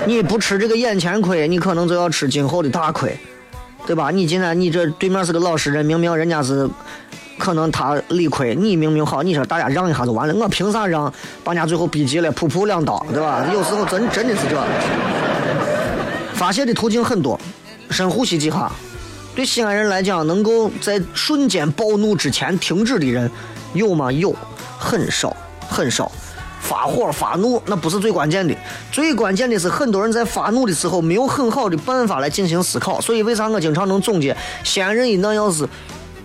[0.05, 3.17] 你不吃这个眼前亏，你可能就要吃今后的大亏。”
[3.85, 4.11] 对吧？
[4.11, 6.69] 你今天你这对面是个老实人，明明人家是
[7.37, 11.11] 可能他理亏，你明明好，你说大家让一下就完了，我凭啥让？
[11.43, 13.45] 把人家最后逼急了，噗噗两刀，对吧？
[13.51, 14.61] 有时候真真的是这，
[16.35, 17.39] 发泄的途径很多，
[17.89, 18.71] 深呼吸几下。
[19.35, 23.31] 对西安人来讲，能够在瞬间暴怒之前停止的人
[23.73, 24.11] 有吗？
[24.11, 24.35] 有，
[24.77, 25.35] 很少
[25.67, 26.11] 很少。
[26.59, 28.55] 发火发怒那不是最关键的，
[28.91, 33.01] 最关键的是很多人在发怒的时候没有很好的办法来进行思考。
[33.01, 35.67] 所以为啥我经常能总结，先人一旦要是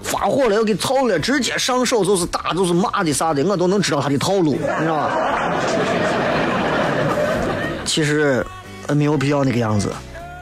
[0.03, 5.17] 发火了要给操了，直接上手就是打就是骂的啥的，我都能知道他的套路，你知道吧？
[7.85, 8.45] 其实
[8.89, 9.93] 没有必要那个样子，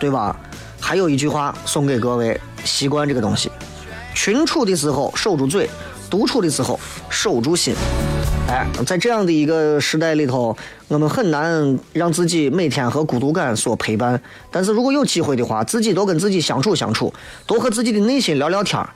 [0.00, 0.34] 对吧？
[0.80, 2.40] 还有一句话送给各位。
[2.64, 3.50] 习惯这个东西，
[4.14, 5.68] 群处的时候守住嘴，
[6.08, 6.78] 独处的时候
[7.10, 7.74] 守住心。
[8.52, 10.54] 哎，在这样的一个时代里头，
[10.88, 14.20] 我们很难让自己每天和孤独感所陪伴。
[14.50, 17.10] 但是如果有机会的话，自己多跟自己相处相处，
[17.46, 18.90] 多和自己的内心聊聊天儿。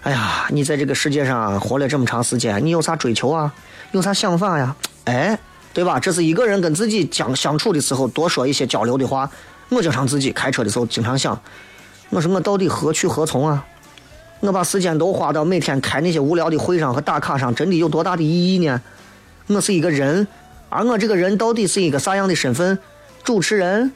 [0.00, 3.52] 哎呀，你在这个世界上活了这么长时间，你有啥追求啊？
[3.92, 4.74] 有啥想法呀？
[5.04, 5.38] 哎，
[5.74, 6.00] 对吧？
[6.00, 9.30] 这是一个人跟自己相相处的时候多说一些交流的话。
[9.68, 11.38] 我经常自己开车的时候经常想。
[12.08, 13.62] 我说我到底何去何从啊？
[14.40, 18.80] 我把时间都花到每天开那些无聊的会上和打卡上，真的有多大的意义呢？
[19.48, 20.26] 我是一个人，
[20.68, 22.78] 而我这个人到底是一个啥样的身份？
[23.24, 23.90] 主持人，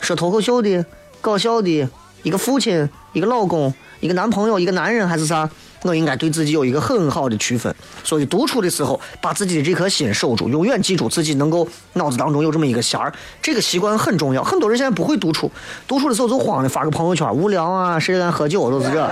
[0.00, 0.84] 说脱口秀的，
[1.20, 1.88] 搞笑的，
[2.22, 5.50] 一个父亲，一个老公，一个男朋友，一个男人，还是啥？
[5.82, 14.42] 我应该对自己有一个很好的区分，所以独处的时候，把自己的这颗心守住，永远记住自己能够脑子当中有这么一个弦儿，这个习惯很重要。
[14.42, 15.50] 很多人现在不会独处，
[15.86, 19.08] 独处的时候就慌的发个朋友圈，无聊啊，谁来喝酒都是这。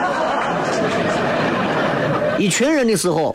[2.38, 3.34] 一群人的时候，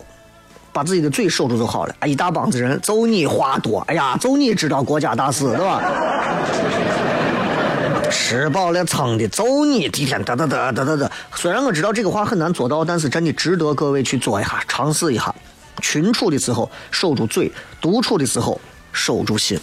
[0.74, 1.96] 把自己的嘴守住就好了。
[2.00, 5.82] 啊，一大帮子人，就你话多，哎呀，就你知道国家大事，对吧？
[8.12, 9.86] 吃饱了撑的，揍你！
[9.86, 11.10] 一天嘚嘚嘚嘚嘚嘚。
[11.36, 15.34] 虽然我知道这个话很难做到，但是真的值得各位去做一下，尝试一下。
[15.82, 18.60] 群处的时候守住嘴，独处的时候
[18.92, 19.58] 守住心。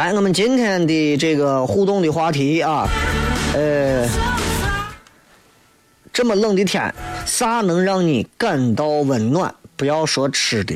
[0.00, 2.88] 来，我们今天的这个互动的话题啊，
[3.54, 4.08] 呃，
[6.10, 6.94] 这么冷的天，
[7.26, 9.54] 啥能让你感到温暖？
[9.76, 10.74] 不要说吃的，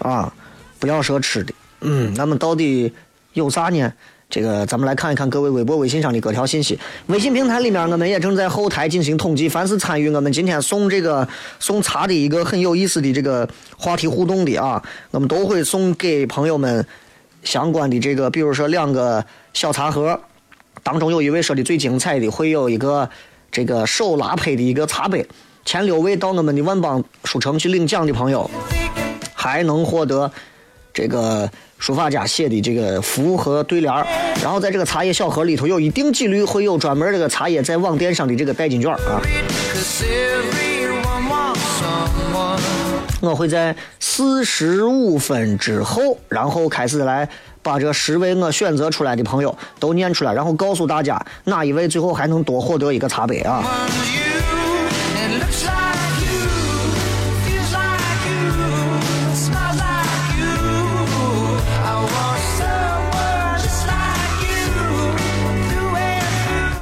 [0.00, 0.34] 啊，
[0.80, 2.92] 不要说吃的，嗯，那么到底
[3.34, 3.92] 有啥呢？
[4.28, 6.76] 这个咱们来看一看各位微博、微信上的各条信息。
[7.06, 11.28] 微信平台里面，我们也正在后台进行统计，凡是参与我们今天送这个
[11.60, 14.82] 送茶的一个很有意思的这个话题互动的啊，
[15.12, 16.84] 我们都会送给朋友们。
[17.42, 20.20] 相关的这个，比如说两个小茶盒，
[20.82, 23.08] 当中有一位说的最精彩的，会有一个
[23.50, 25.26] 这个手拉胚的一个茶杯。
[25.64, 28.50] 前六位到我们的万邦书城去领奖的朋友，
[29.34, 30.30] 还能获得
[30.92, 33.92] 这个书法家写的这个符和对联
[34.42, 39.20] 然后在这个茶叶小盒里头，有一定几率会有专门这个茶叶在网店上的这个代金券啊。
[43.20, 47.28] 我会在四十五分之后，然后开始来
[47.62, 53.62] 把这十位我选择出来的朋友都念出来，然后告诉大家哪一位最后还能多获得一个茶杯啊！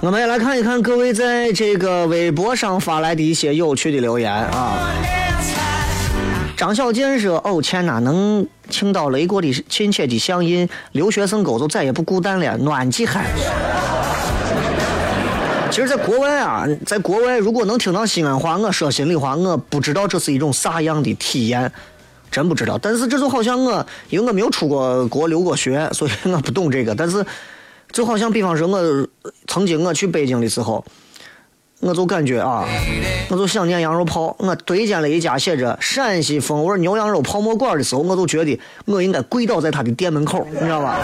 [0.00, 4.90] 我们也来看一看各位在这个微博上发来的一些有趣的留言啊。
[6.58, 13.26] 张小健说：“哦天哪，能听到雷哥的亲切的乡音，留学生狗就再也不孤单了，暖气嗨。”
[15.70, 21.70] 其实，在国外啊，在国外，如果能听到西安话，我说心里话，我不知道这是一种啥样的体验，
[22.28, 22.76] 真不知道。
[22.76, 26.92] 但是，这就好像我，因为我没有出过国留过学，所以我不懂这个。
[26.92, 27.24] 但是，
[27.92, 29.06] 就好像比方说，我
[29.46, 30.84] 曾经我去北京的时候。
[31.80, 32.66] 我就感觉啊，
[33.28, 34.34] 我就想念羊肉泡。
[34.40, 40.98] 我对见了一家写着“陕西风味牛羊肉泡馍馆”的时候，我就觉得我应该跪倒在他的店门口，你知道吧？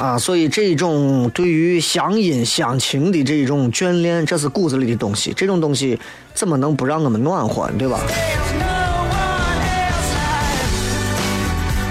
[0.00, 5.32] 啊，所以这种对于乡音乡情的这种眷恋，这是骨子里的东西。
[5.34, 5.98] 这种东西
[6.34, 8.00] 怎么能不让我们暖和，对吧？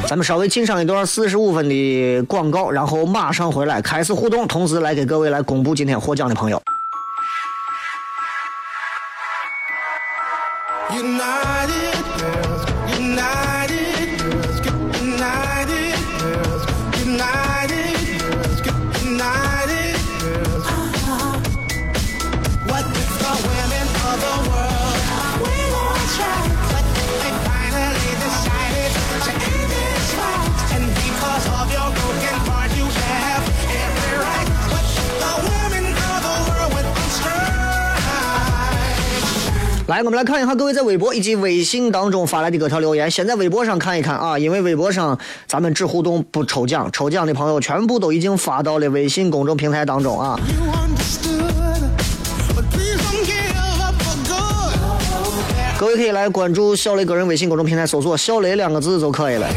[0.08, 6.62] 咱们稍微进上一段四十五分的广告，然后马上回来开始互动，同时来给各位来公布今天获奖的朋友。
[39.88, 43.10] 来，我们来看一下各位在微博以及微信当中发来的各条留言。
[43.12, 45.16] 先在微博上看一看啊，因为微博上
[45.46, 50.40] 咱们只互动不抽奖，抽奖的朋友全部都已经发到了微信公众平台当中啊。
[55.78, 59.48] 各位可以来关注小雷个人微信公众平台，搜索“小雷”两个字就可以了。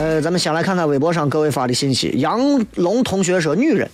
[0.00, 2.12] 呃，咱们先来看看微博上各位发的信息。
[2.16, 2.40] 杨
[2.74, 3.88] 龙同学说：“女人，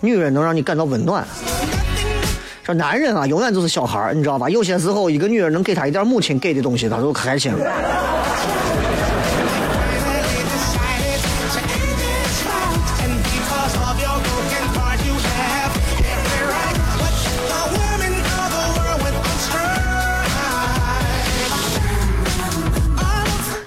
[0.00, 1.26] 女人能让你感到温暖。”
[2.66, 4.50] 这男人啊，永远都是小孩，你知道吧？
[4.50, 7.52] 有些时候，一个女人能给他一点母亲给的东西，他都开心。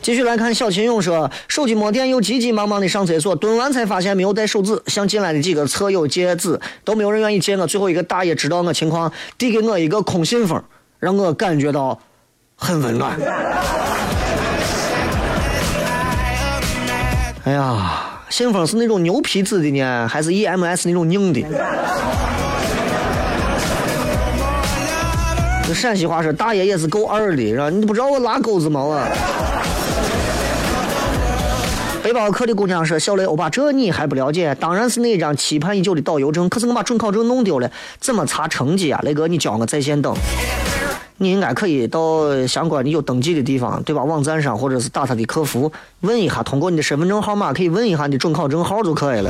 [0.09, 7.67] 继续来看，小秦勇说，手机没电，又急急忙忙的上厕所，蹲完才发现没有带手纸，向进来的几个车友借纸，都没有人愿意借我。
[7.67, 10.59] 最后一个大爷知道我情况，递给我一个空信封，
[10.97, 11.99] 让我感觉到
[12.55, 13.15] 很温暖。
[17.43, 21.45] 哎呀，信封是那种牛皮纸的呢，还是 EMS 那种硬的？
[25.67, 27.69] 这陕西话说，大爷也是够二的，是吧？
[27.69, 28.81] 你不知道我拉钩子吗？
[28.81, 28.99] 我。
[32.01, 34.55] 背包客的姑娘说：“小雷欧巴，这你还不了解？
[34.55, 36.47] 当然是那张期盼已久的导游证。
[36.47, 37.69] 可是我把准考证弄丢了，
[37.99, 38.99] 怎么查成绩啊？
[39.03, 40.15] 雷哥，你教我在线等。
[41.17, 44.01] 你应该可以到相关的有登记的地方，对吧？
[44.03, 45.69] 网站上或者是打他的客服
[45.99, 49.29] 问一下，通过你的身份证号码可以问一下你准考证号就可以了。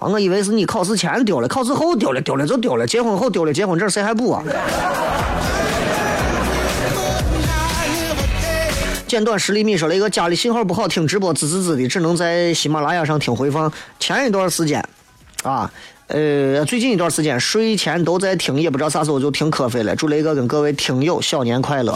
[0.00, 4.42] 啊，我以为是你考试前丢了，考试后丢了，丢了就丢了，结婚后丢了，结婚证谁还补啊？”
[9.10, 13.72] 剪短十厘米，说了一个家里信号不好，听直播滋滋滋的，只能在喜马拉雅上听回放。
[13.98, 14.88] 前一段时间，
[15.42, 15.68] 啊，
[16.06, 19.96] 呃，最近一段时间睡前都在听，也不知道啥时候就听瞌睡了。
[19.96, 21.92] 祝雷哥跟各位听友小年快乐。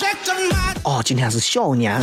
[0.82, 2.02] 哦，今天是小年啊。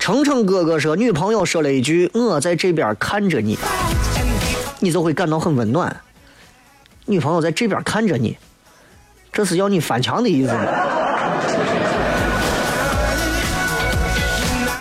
[0.00, 3.56] 程程哥哥说，女朋友说了一句：“我在这边看着你”，
[4.82, 5.96] 你就会感到很温暖。
[7.06, 8.36] 女朋友在这边看着你，
[9.32, 11.06] 这是要你翻墙的意思吗？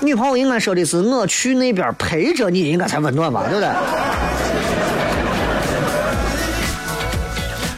[0.08, 3.70] 女朋友应该说的是我去那边陪着你，应该才温暖吧，对不对？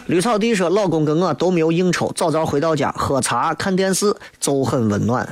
[0.06, 5.28] 绿草地说，老公跟我都没有应酬，早早回到家喝茶看电视就很温暖。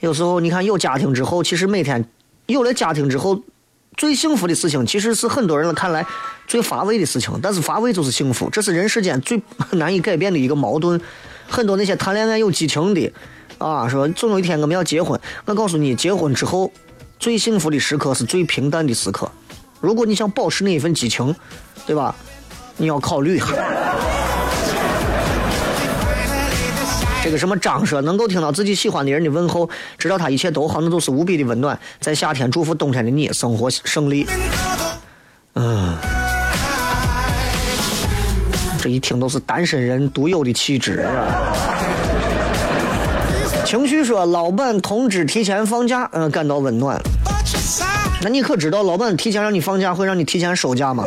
[0.00, 2.04] 有时候你看有家庭之后，其实每天
[2.46, 3.40] 有了家庭之后，
[3.96, 6.04] 最幸福的事情其实是很多人看来
[6.48, 9.40] 最乏味的事情，但是乏味就是幸福，这是人世间最
[9.78, 11.00] 难以改变的一个矛盾。
[11.48, 13.12] 很多那些谈恋爱有激情的。
[13.58, 15.18] 啊，说总有一天我们要结婚。
[15.44, 16.70] 我告诉你，结婚之后
[17.18, 19.30] 最幸福的时刻是最平淡的时刻。
[19.80, 21.34] 如果你想保持那一份激情，
[21.86, 22.14] 对吧？
[22.76, 23.46] 你要考虑一下。
[27.24, 31.76] 这个什么张说，能够听到自己喜欢的人的问候，知道他一切都好，那都是无比的温暖。
[32.00, 34.26] 在夏天祝福冬天的你生活胜利。
[35.54, 35.96] 嗯，
[38.80, 41.95] 这一听都是单身人独有的气质啊。
[43.66, 47.02] 情绪说：“老板通知提前放假，嗯，感到温暖。
[48.22, 51.04] 那你可知道，老板提前让你放假，会让你提前收假吗？”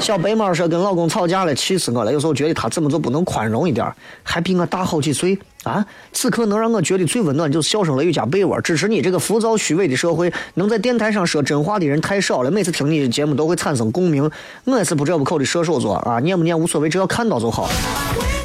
[0.00, 2.12] 小白猫说：“跟老公吵架了，气死我了。
[2.12, 3.86] 有时候觉得他怎么就不能宽容一点？
[4.24, 5.86] 还比我大好几岁啊！
[6.12, 8.60] 此刻能让我觉得最温暖，就是笑声雷雨加被窝。
[8.60, 12.50] 支持你这个浮躁虚伪的社会，能在电台上说真话的人太少了。
[12.50, 14.28] 每次听你的节目都会产生共鸣。
[14.64, 17.70] 我也是不折不扣的射手座啊，念不念无所谓，只要看到就好。”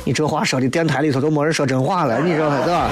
[0.05, 2.89] 你这话说的，电台里头都没人说真话了，你知道吧？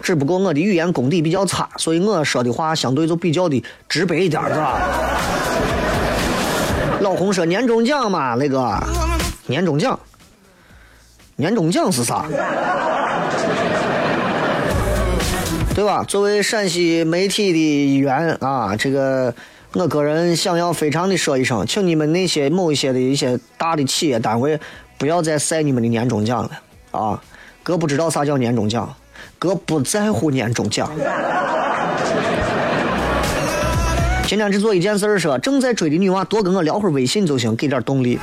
[0.00, 4.78] 只不过我的语言功底比较差，所以我说的话相对就比较的直白一点，是吧？
[7.00, 8.80] 老红说年终奖嘛，那个
[9.46, 9.98] 年终奖，
[11.34, 12.26] 年终奖是啥？
[15.74, 16.04] 对吧？
[16.06, 19.34] 作为陕西媒体的一员啊，这个。
[19.76, 24.60] 我个人想要非常的说一声，请你们那些某一些的一些大的企业单位，
[24.96, 26.50] 不要再晒你们的年终奖了
[26.92, 27.20] 啊！
[27.64, 28.94] 哥不知道啥叫年终奖，
[29.36, 30.88] 哥不在乎年终奖。
[34.28, 38.20] 今天只做一件事儿，说正在追的女娃多跟我聊会儿微信就行，给点动力。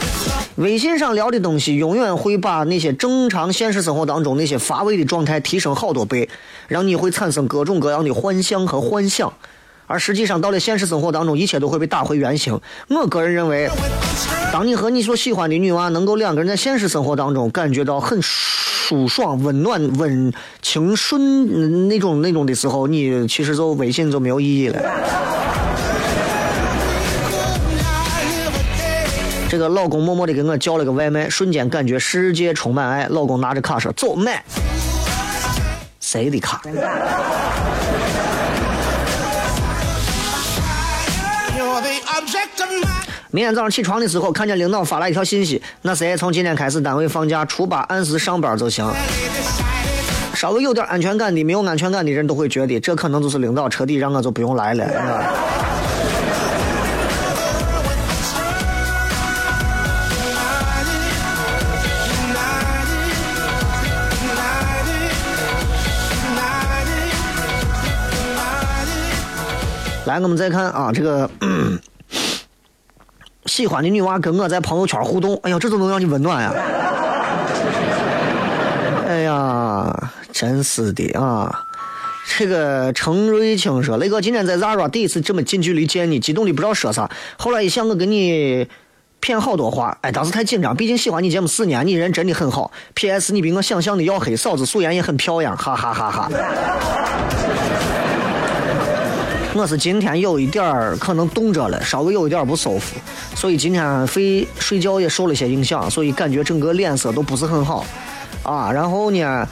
[0.55, 6.29] 微信上聊的东西，永远会把那些正常现实生活当中那些乏味的状态提升好多倍，
[6.69, 9.33] 让你会产生各种各样的幻象和幻想。
[9.91, 12.57] 而实际上，到了现实生活当中，一切都会被打回原形。
[12.87, 13.69] 我个人认为，
[14.53, 20.31] 当你和你所喜欢的女娃能够两个人在现实生活当中感觉到很舒爽、温暖、温
[20.61, 24.81] 情顺那种那种的时候，你其实就微信就没有意义了。
[29.49, 33.07] 这个老公默默的给我叫了个外卖，瞬间感觉世界充满爱。
[33.09, 34.41] 老公拿着卡说：“走，买。”
[35.99, 36.61] 谁的卡？
[43.31, 48.85] 明天早上起床的时候，看见领导发了一条信息，那谁从今天开始单位放假，初八按时上班就行。
[50.35, 55.60] 稍微有点安全感的、没有安全感的人都会觉得，这可能就是领导彻底让我就不用来了。
[70.11, 71.29] 来，我们再看啊，这个
[73.45, 76.53] 喜欢的女娃跟我在朋友圈互动，哎呀，这都能让你温暖呀！
[79.07, 81.63] 哎呀，真是的啊！
[82.37, 87.09] 这个程瑞清说：“雷哥，今天在 Zara 第一次这么近距离见你，激动的不知道说啥。
[87.37, 88.67] 后来一想，我跟你
[89.21, 92.71] 骗好多话，哎，当时太紧张，毕竟喜欢你节目四年，你人真的很好。
[92.95, 93.31] P.S.
[93.31, 96.29] 你比我想象的要黑，嫂子素颜也很漂亮，哈哈哈哈。”
[99.53, 102.95] 我是今天有一点儿可能冻着了，稍微有一点儿不舒服，
[103.35, 107.85] 所以今天睡睡觉也受了些影响，所以感觉整个脸色都不是很好，
[108.43, 109.47] 啊，然后呢，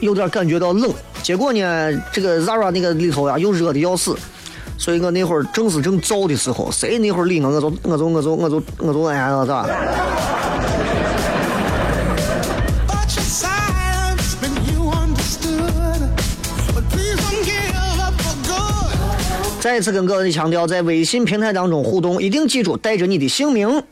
[0.00, 4.14] 有点感觉到冷，结果呢，这个 Zara 那个里头呀又热的要死，
[4.76, 9.66] 所以我那会儿正是正燥的时候，谁那会儿理我，我就我就我就我就我就哎呀咋？
[19.64, 23.82] 再次跟各位强调，在微信平台当中互动，一定记住带着你的姓名，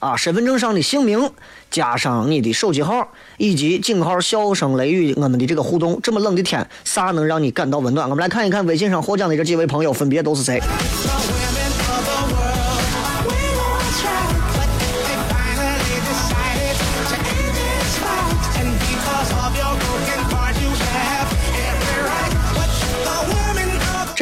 [0.00, 1.30] 啊，身份证上的姓名，
[1.70, 3.06] 加上你的手机号
[3.38, 6.00] 以及井号“笑声雷雨”，我们的这个互动。
[6.02, 8.10] 这么冷的天，啥能让你感到温暖？
[8.10, 10.60] 我们来看一看微信上获奖的这几位朋友分别都是谁。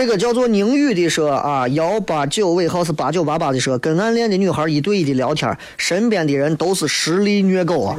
[0.01, 7.95] 这个叫做宁宇的说啊，幺八九尾号是八九八八的说，跟暗恋的女孩一对一的聊天，身边的人都是实力虐狗啊。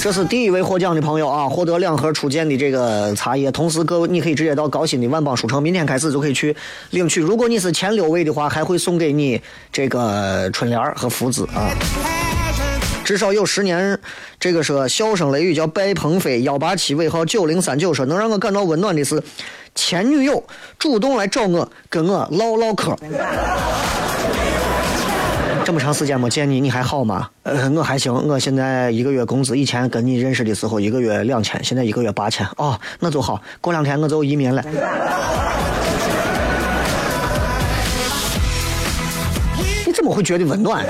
[0.00, 6.54] 这是第一位获奖的朋友啊，获得两盒初见的这个茶叶，同时各位你可以直接到高新的万邦书城，明天开始就可以去
[6.90, 7.20] 领取。
[7.20, 9.42] 如果你是前六位的话，还会送给你
[9.72, 11.74] 这个春联和福字啊。
[13.08, 13.98] 至少有十年，
[14.38, 19.22] 这个说笑声雷雨叫拜鹏飞幺八七尾号九零三九说能让我感到温暖的是
[19.74, 20.44] 前女友
[20.78, 22.94] 主动来找我跟我唠唠嗑。
[25.64, 27.30] 这么长时间没见你，你还好吗？
[27.44, 28.12] 呃，我还行。
[28.12, 32.46] 我现在一个月工资，以前跟你认识的时候一个月两千，现在一个月八千。
[32.58, 33.40] 哦，那就好。
[33.62, 34.62] 过两天我就移民了。
[39.86, 40.84] 你怎么会觉得温暖？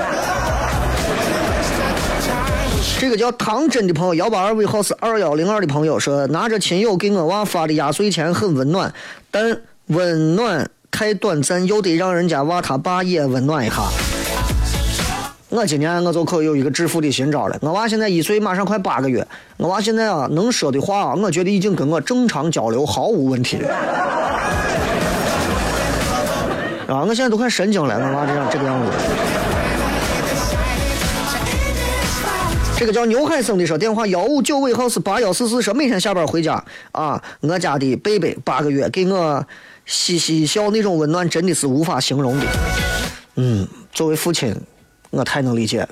[2.99, 8.93] 这个叫唐真的朋友，幺八二尾号是二幺零二的朋友说，拿着亲友给我娃发的压岁钱很温暖，
[9.31, 13.83] 但温暖太短暂，又得让人家娃他爸也温暖一下。
[15.47, 17.57] 我今年我就可有一个致富的新招了。
[17.61, 19.25] 我娃现在一岁，马上快八个月。
[19.55, 23.73] 我娃现在啊，能说的话，我觉得已经跟我正常交流毫无问题了。
[26.89, 28.91] 啊，我现在都快神经了，我娃这样这个样子。
[32.79, 36.63] 这个叫牛海生的说电话幺五九尾号是八幺四四说每天下班回家
[36.93, 39.45] 啊，我家的贝贝八个月给我
[39.85, 42.45] 嘻嘻笑那种温暖真的是无法形容的。
[43.35, 44.55] 嗯，作为父亲，
[45.09, 45.89] 我太能理解了。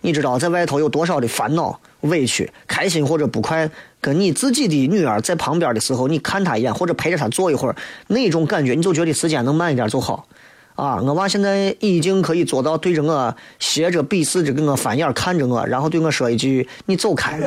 [0.00, 3.70] 你知道在外头有多少的烦恼、委屈、开心或者不快，
[4.00, 7.76] 跟你自己的女儿在旁边的时候，你看她一眼或者陪着她坐一会儿，
[8.08, 10.26] 那种感觉你就觉得时间能慢一点就好。
[10.74, 17.38] 啊，我娃现在已经可以做到对着我斜着鄙视着跟我翻眼看着我，然后对我说一句：“你走开。”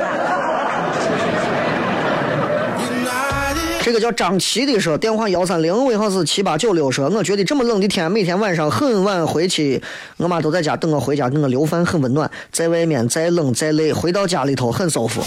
[3.84, 9.82] 这个叫张琪的说，电话幺三零尾号是七八九六说，我觉得这么冷的天，每天晚上很晚回去，
[10.17, 12.30] 我妈都在家等我回家，给我留饭很温暖。
[12.51, 15.21] 在外面再冷再累，回到家里头很舒服。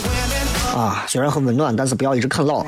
[0.75, 2.65] 啊，虽然很温暖，但是不要一直啃老。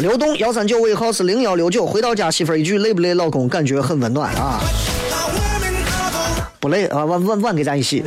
[0.00, 4.58] 刘东幺三九尾号是零幺六九，回到家媳妇一句累不累，老公感觉很温暖啊，
[6.58, 8.02] 不累啊，晚晚晚给咱一洗。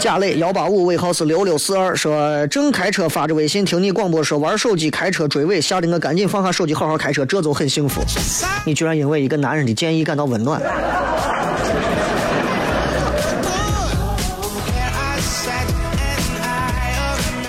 [0.00, 8.00] 贾磊幺八五尾号是六六四二，说正开车发着微信听你广播，说玩手机开车追尾，吓得我赶紧放下手机好好开车，这就很幸福。
[8.64, 10.58] 你居然因为一个男人的建议感到温暖。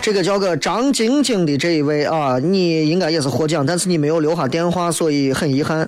[0.10, 5.88] 这个叫个张晶晶的这一位啊，你应该也是获奖，但是你没有留下电话，所以很遗憾。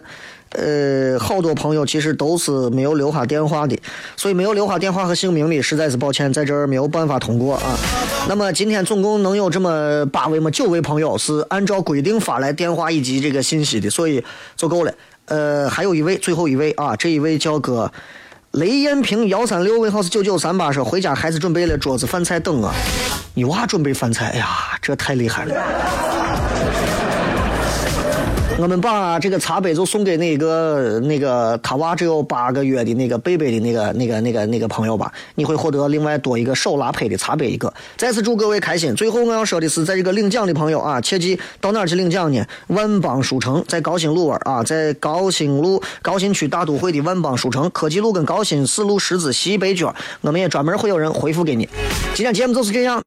[0.51, 3.75] 呃，好多朋友其实都是没有留下电话的，
[4.15, 7.75] 所以没有留下电话和姓名的，实在是抱歉，在这儿没有办法通过啊。
[8.29, 14.23] 那么今天总共能有这么八位吗九位朋友是按照规定发来电话以及这个信息的，所以
[14.55, 14.93] 就够了。
[15.25, 17.91] 呃，还有一位，最后一位啊，这一位叫个
[18.51, 22.73] 雷艳萍幺三六尾号是九九三八，说回家孩子准备了桌子饭菜等啊。
[23.33, 24.45] 你娃准备饭菜，哎呀，
[24.81, 25.55] 这太厉害了。
[28.61, 37.73] 我们把这个茶杯就送给那个那个他娃只有八个月的那个贝贝的那个那个那个那个朋友吧，你会获得另外多一个手拉胚的茶杯一个。
[37.97, 38.95] 再次祝各位开心。
[38.95, 42.45] 最后我要说的是，在这个领奖的朋友啊，切记到哪儿去领奖呢？
[42.67, 51.67] 万邦书城在高新路儿啊，在高新路高新区大都会的万邦书城科技路跟高新四路十字西北角，我们也专门会有人回复给你。
[52.13, 53.01] 今天节目就是这样。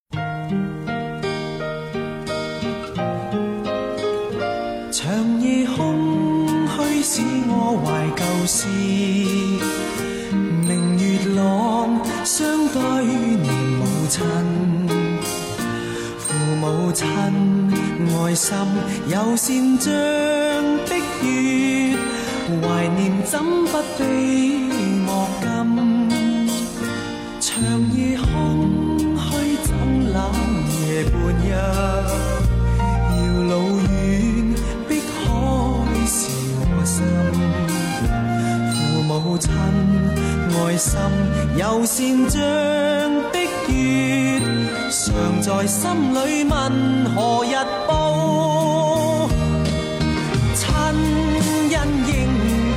[7.06, 8.66] 使我怀旧事，
[10.66, 11.04] 明月
[11.36, 14.24] 朗，相对念母亲。
[16.18, 16.24] 父
[16.62, 17.06] 母亲，
[18.08, 18.56] 爱心
[19.06, 19.92] 有善像
[20.88, 20.90] 碧
[21.28, 21.94] 月，
[22.62, 24.02] 怀念怎不悲
[25.04, 25.44] 莫禁？
[27.38, 27.52] 长
[27.94, 28.73] 夜空
[39.44, 39.52] 亲，
[40.56, 40.90] 爱心
[41.58, 42.40] 有善像
[43.30, 43.36] 碧
[43.68, 44.40] 月，
[44.90, 45.02] 常
[45.42, 45.82] 在心
[46.14, 46.52] 里问
[47.14, 47.54] 何日
[47.86, 49.28] 报？
[50.54, 50.64] 亲
[51.76, 51.76] 恩
[52.08, 52.10] 应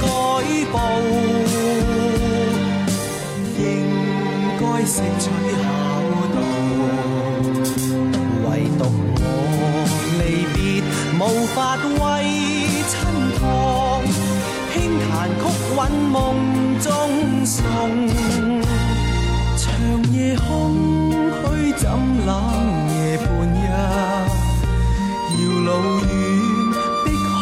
[0.01, 0.05] 该
[0.73, 0.75] 报，
[3.57, 3.61] 应
[4.59, 5.23] 该摄取
[5.63, 5.65] 孝
[6.35, 6.37] 道，
[8.43, 8.45] 唯
[8.77, 8.81] 独
[9.15, 9.23] 我
[10.19, 10.21] 离
[10.53, 10.57] 别
[11.17, 11.21] 无
[11.55, 11.55] 法
[12.03, 12.56] 为。
[15.77, 16.35] 韵梦
[16.79, 16.91] 中
[17.45, 17.61] 送，
[19.55, 19.69] 长
[20.11, 20.43] 夜空
[21.31, 21.87] 虚怎
[22.25, 22.33] 冷
[22.95, 23.63] 夜半日，
[25.37, 25.69] 遥路
[25.99, 26.09] 远，
[27.05, 27.37] 碧海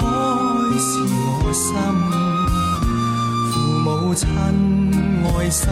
[0.78, 0.84] 是
[1.16, 1.18] 我
[1.54, 1.64] 心，
[3.54, 3.54] 父
[3.86, 4.28] 母亲
[5.24, 5.64] 爱心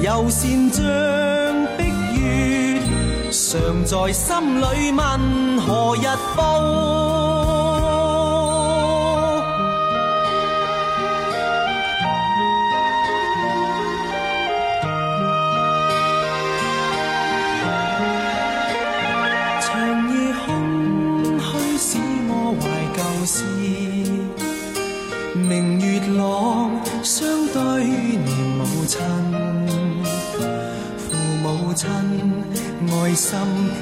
[0.00, 0.40] 有善
[0.72, 0.80] 像
[1.76, 1.78] 碧
[2.18, 2.80] 月，
[3.30, 4.26] 常在心
[4.62, 4.98] 里问
[5.60, 7.57] 何日报。
[26.20, 26.68] 我
[27.02, 28.26] 相对念
[28.58, 29.00] 母亲，
[30.98, 31.88] 父母亲
[32.90, 33.38] 爱心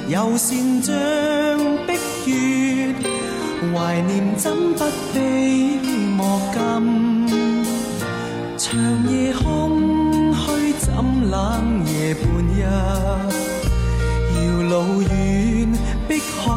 [0.07, 0.95] 有善像
[1.87, 1.93] 碧
[2.29, 2.93] 月，
[3.73, 4.83] 怀念怎不
[5.13, 5.79] 悲
[6.15, 7.27] 莫禁？
[8.57, 8.67] 长
[9.11, 10.93] 夜空虚怎
[11.31, 12.23] 冷夜半
[12.53, 12.61] 日？
[14.35, 15.09] 遥路远，
[16.07, 16.53] 碧海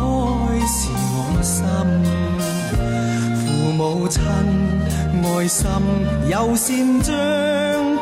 [0.66, 2.19] 是我心。
[3.80, 4.22] 母亲，
[5.24, 5.66] 爱心
[6.28, 7.14] 有善像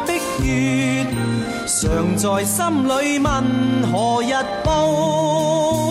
[0.04, 0.12] 的
[0.42, 1.06] 月。
[1.68, 3.32] 常在心里问
[3.92, 5.87] 何日报？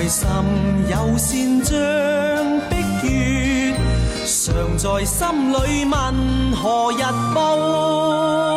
[0.00, 0.26] 内心
[0.88, 1.76] 有善像
[2.70, 2.76] 碧
[3.06, 3.76] 月，
[4.24, 7.02] 常在心里问何日
[7.34, 8.49] 报。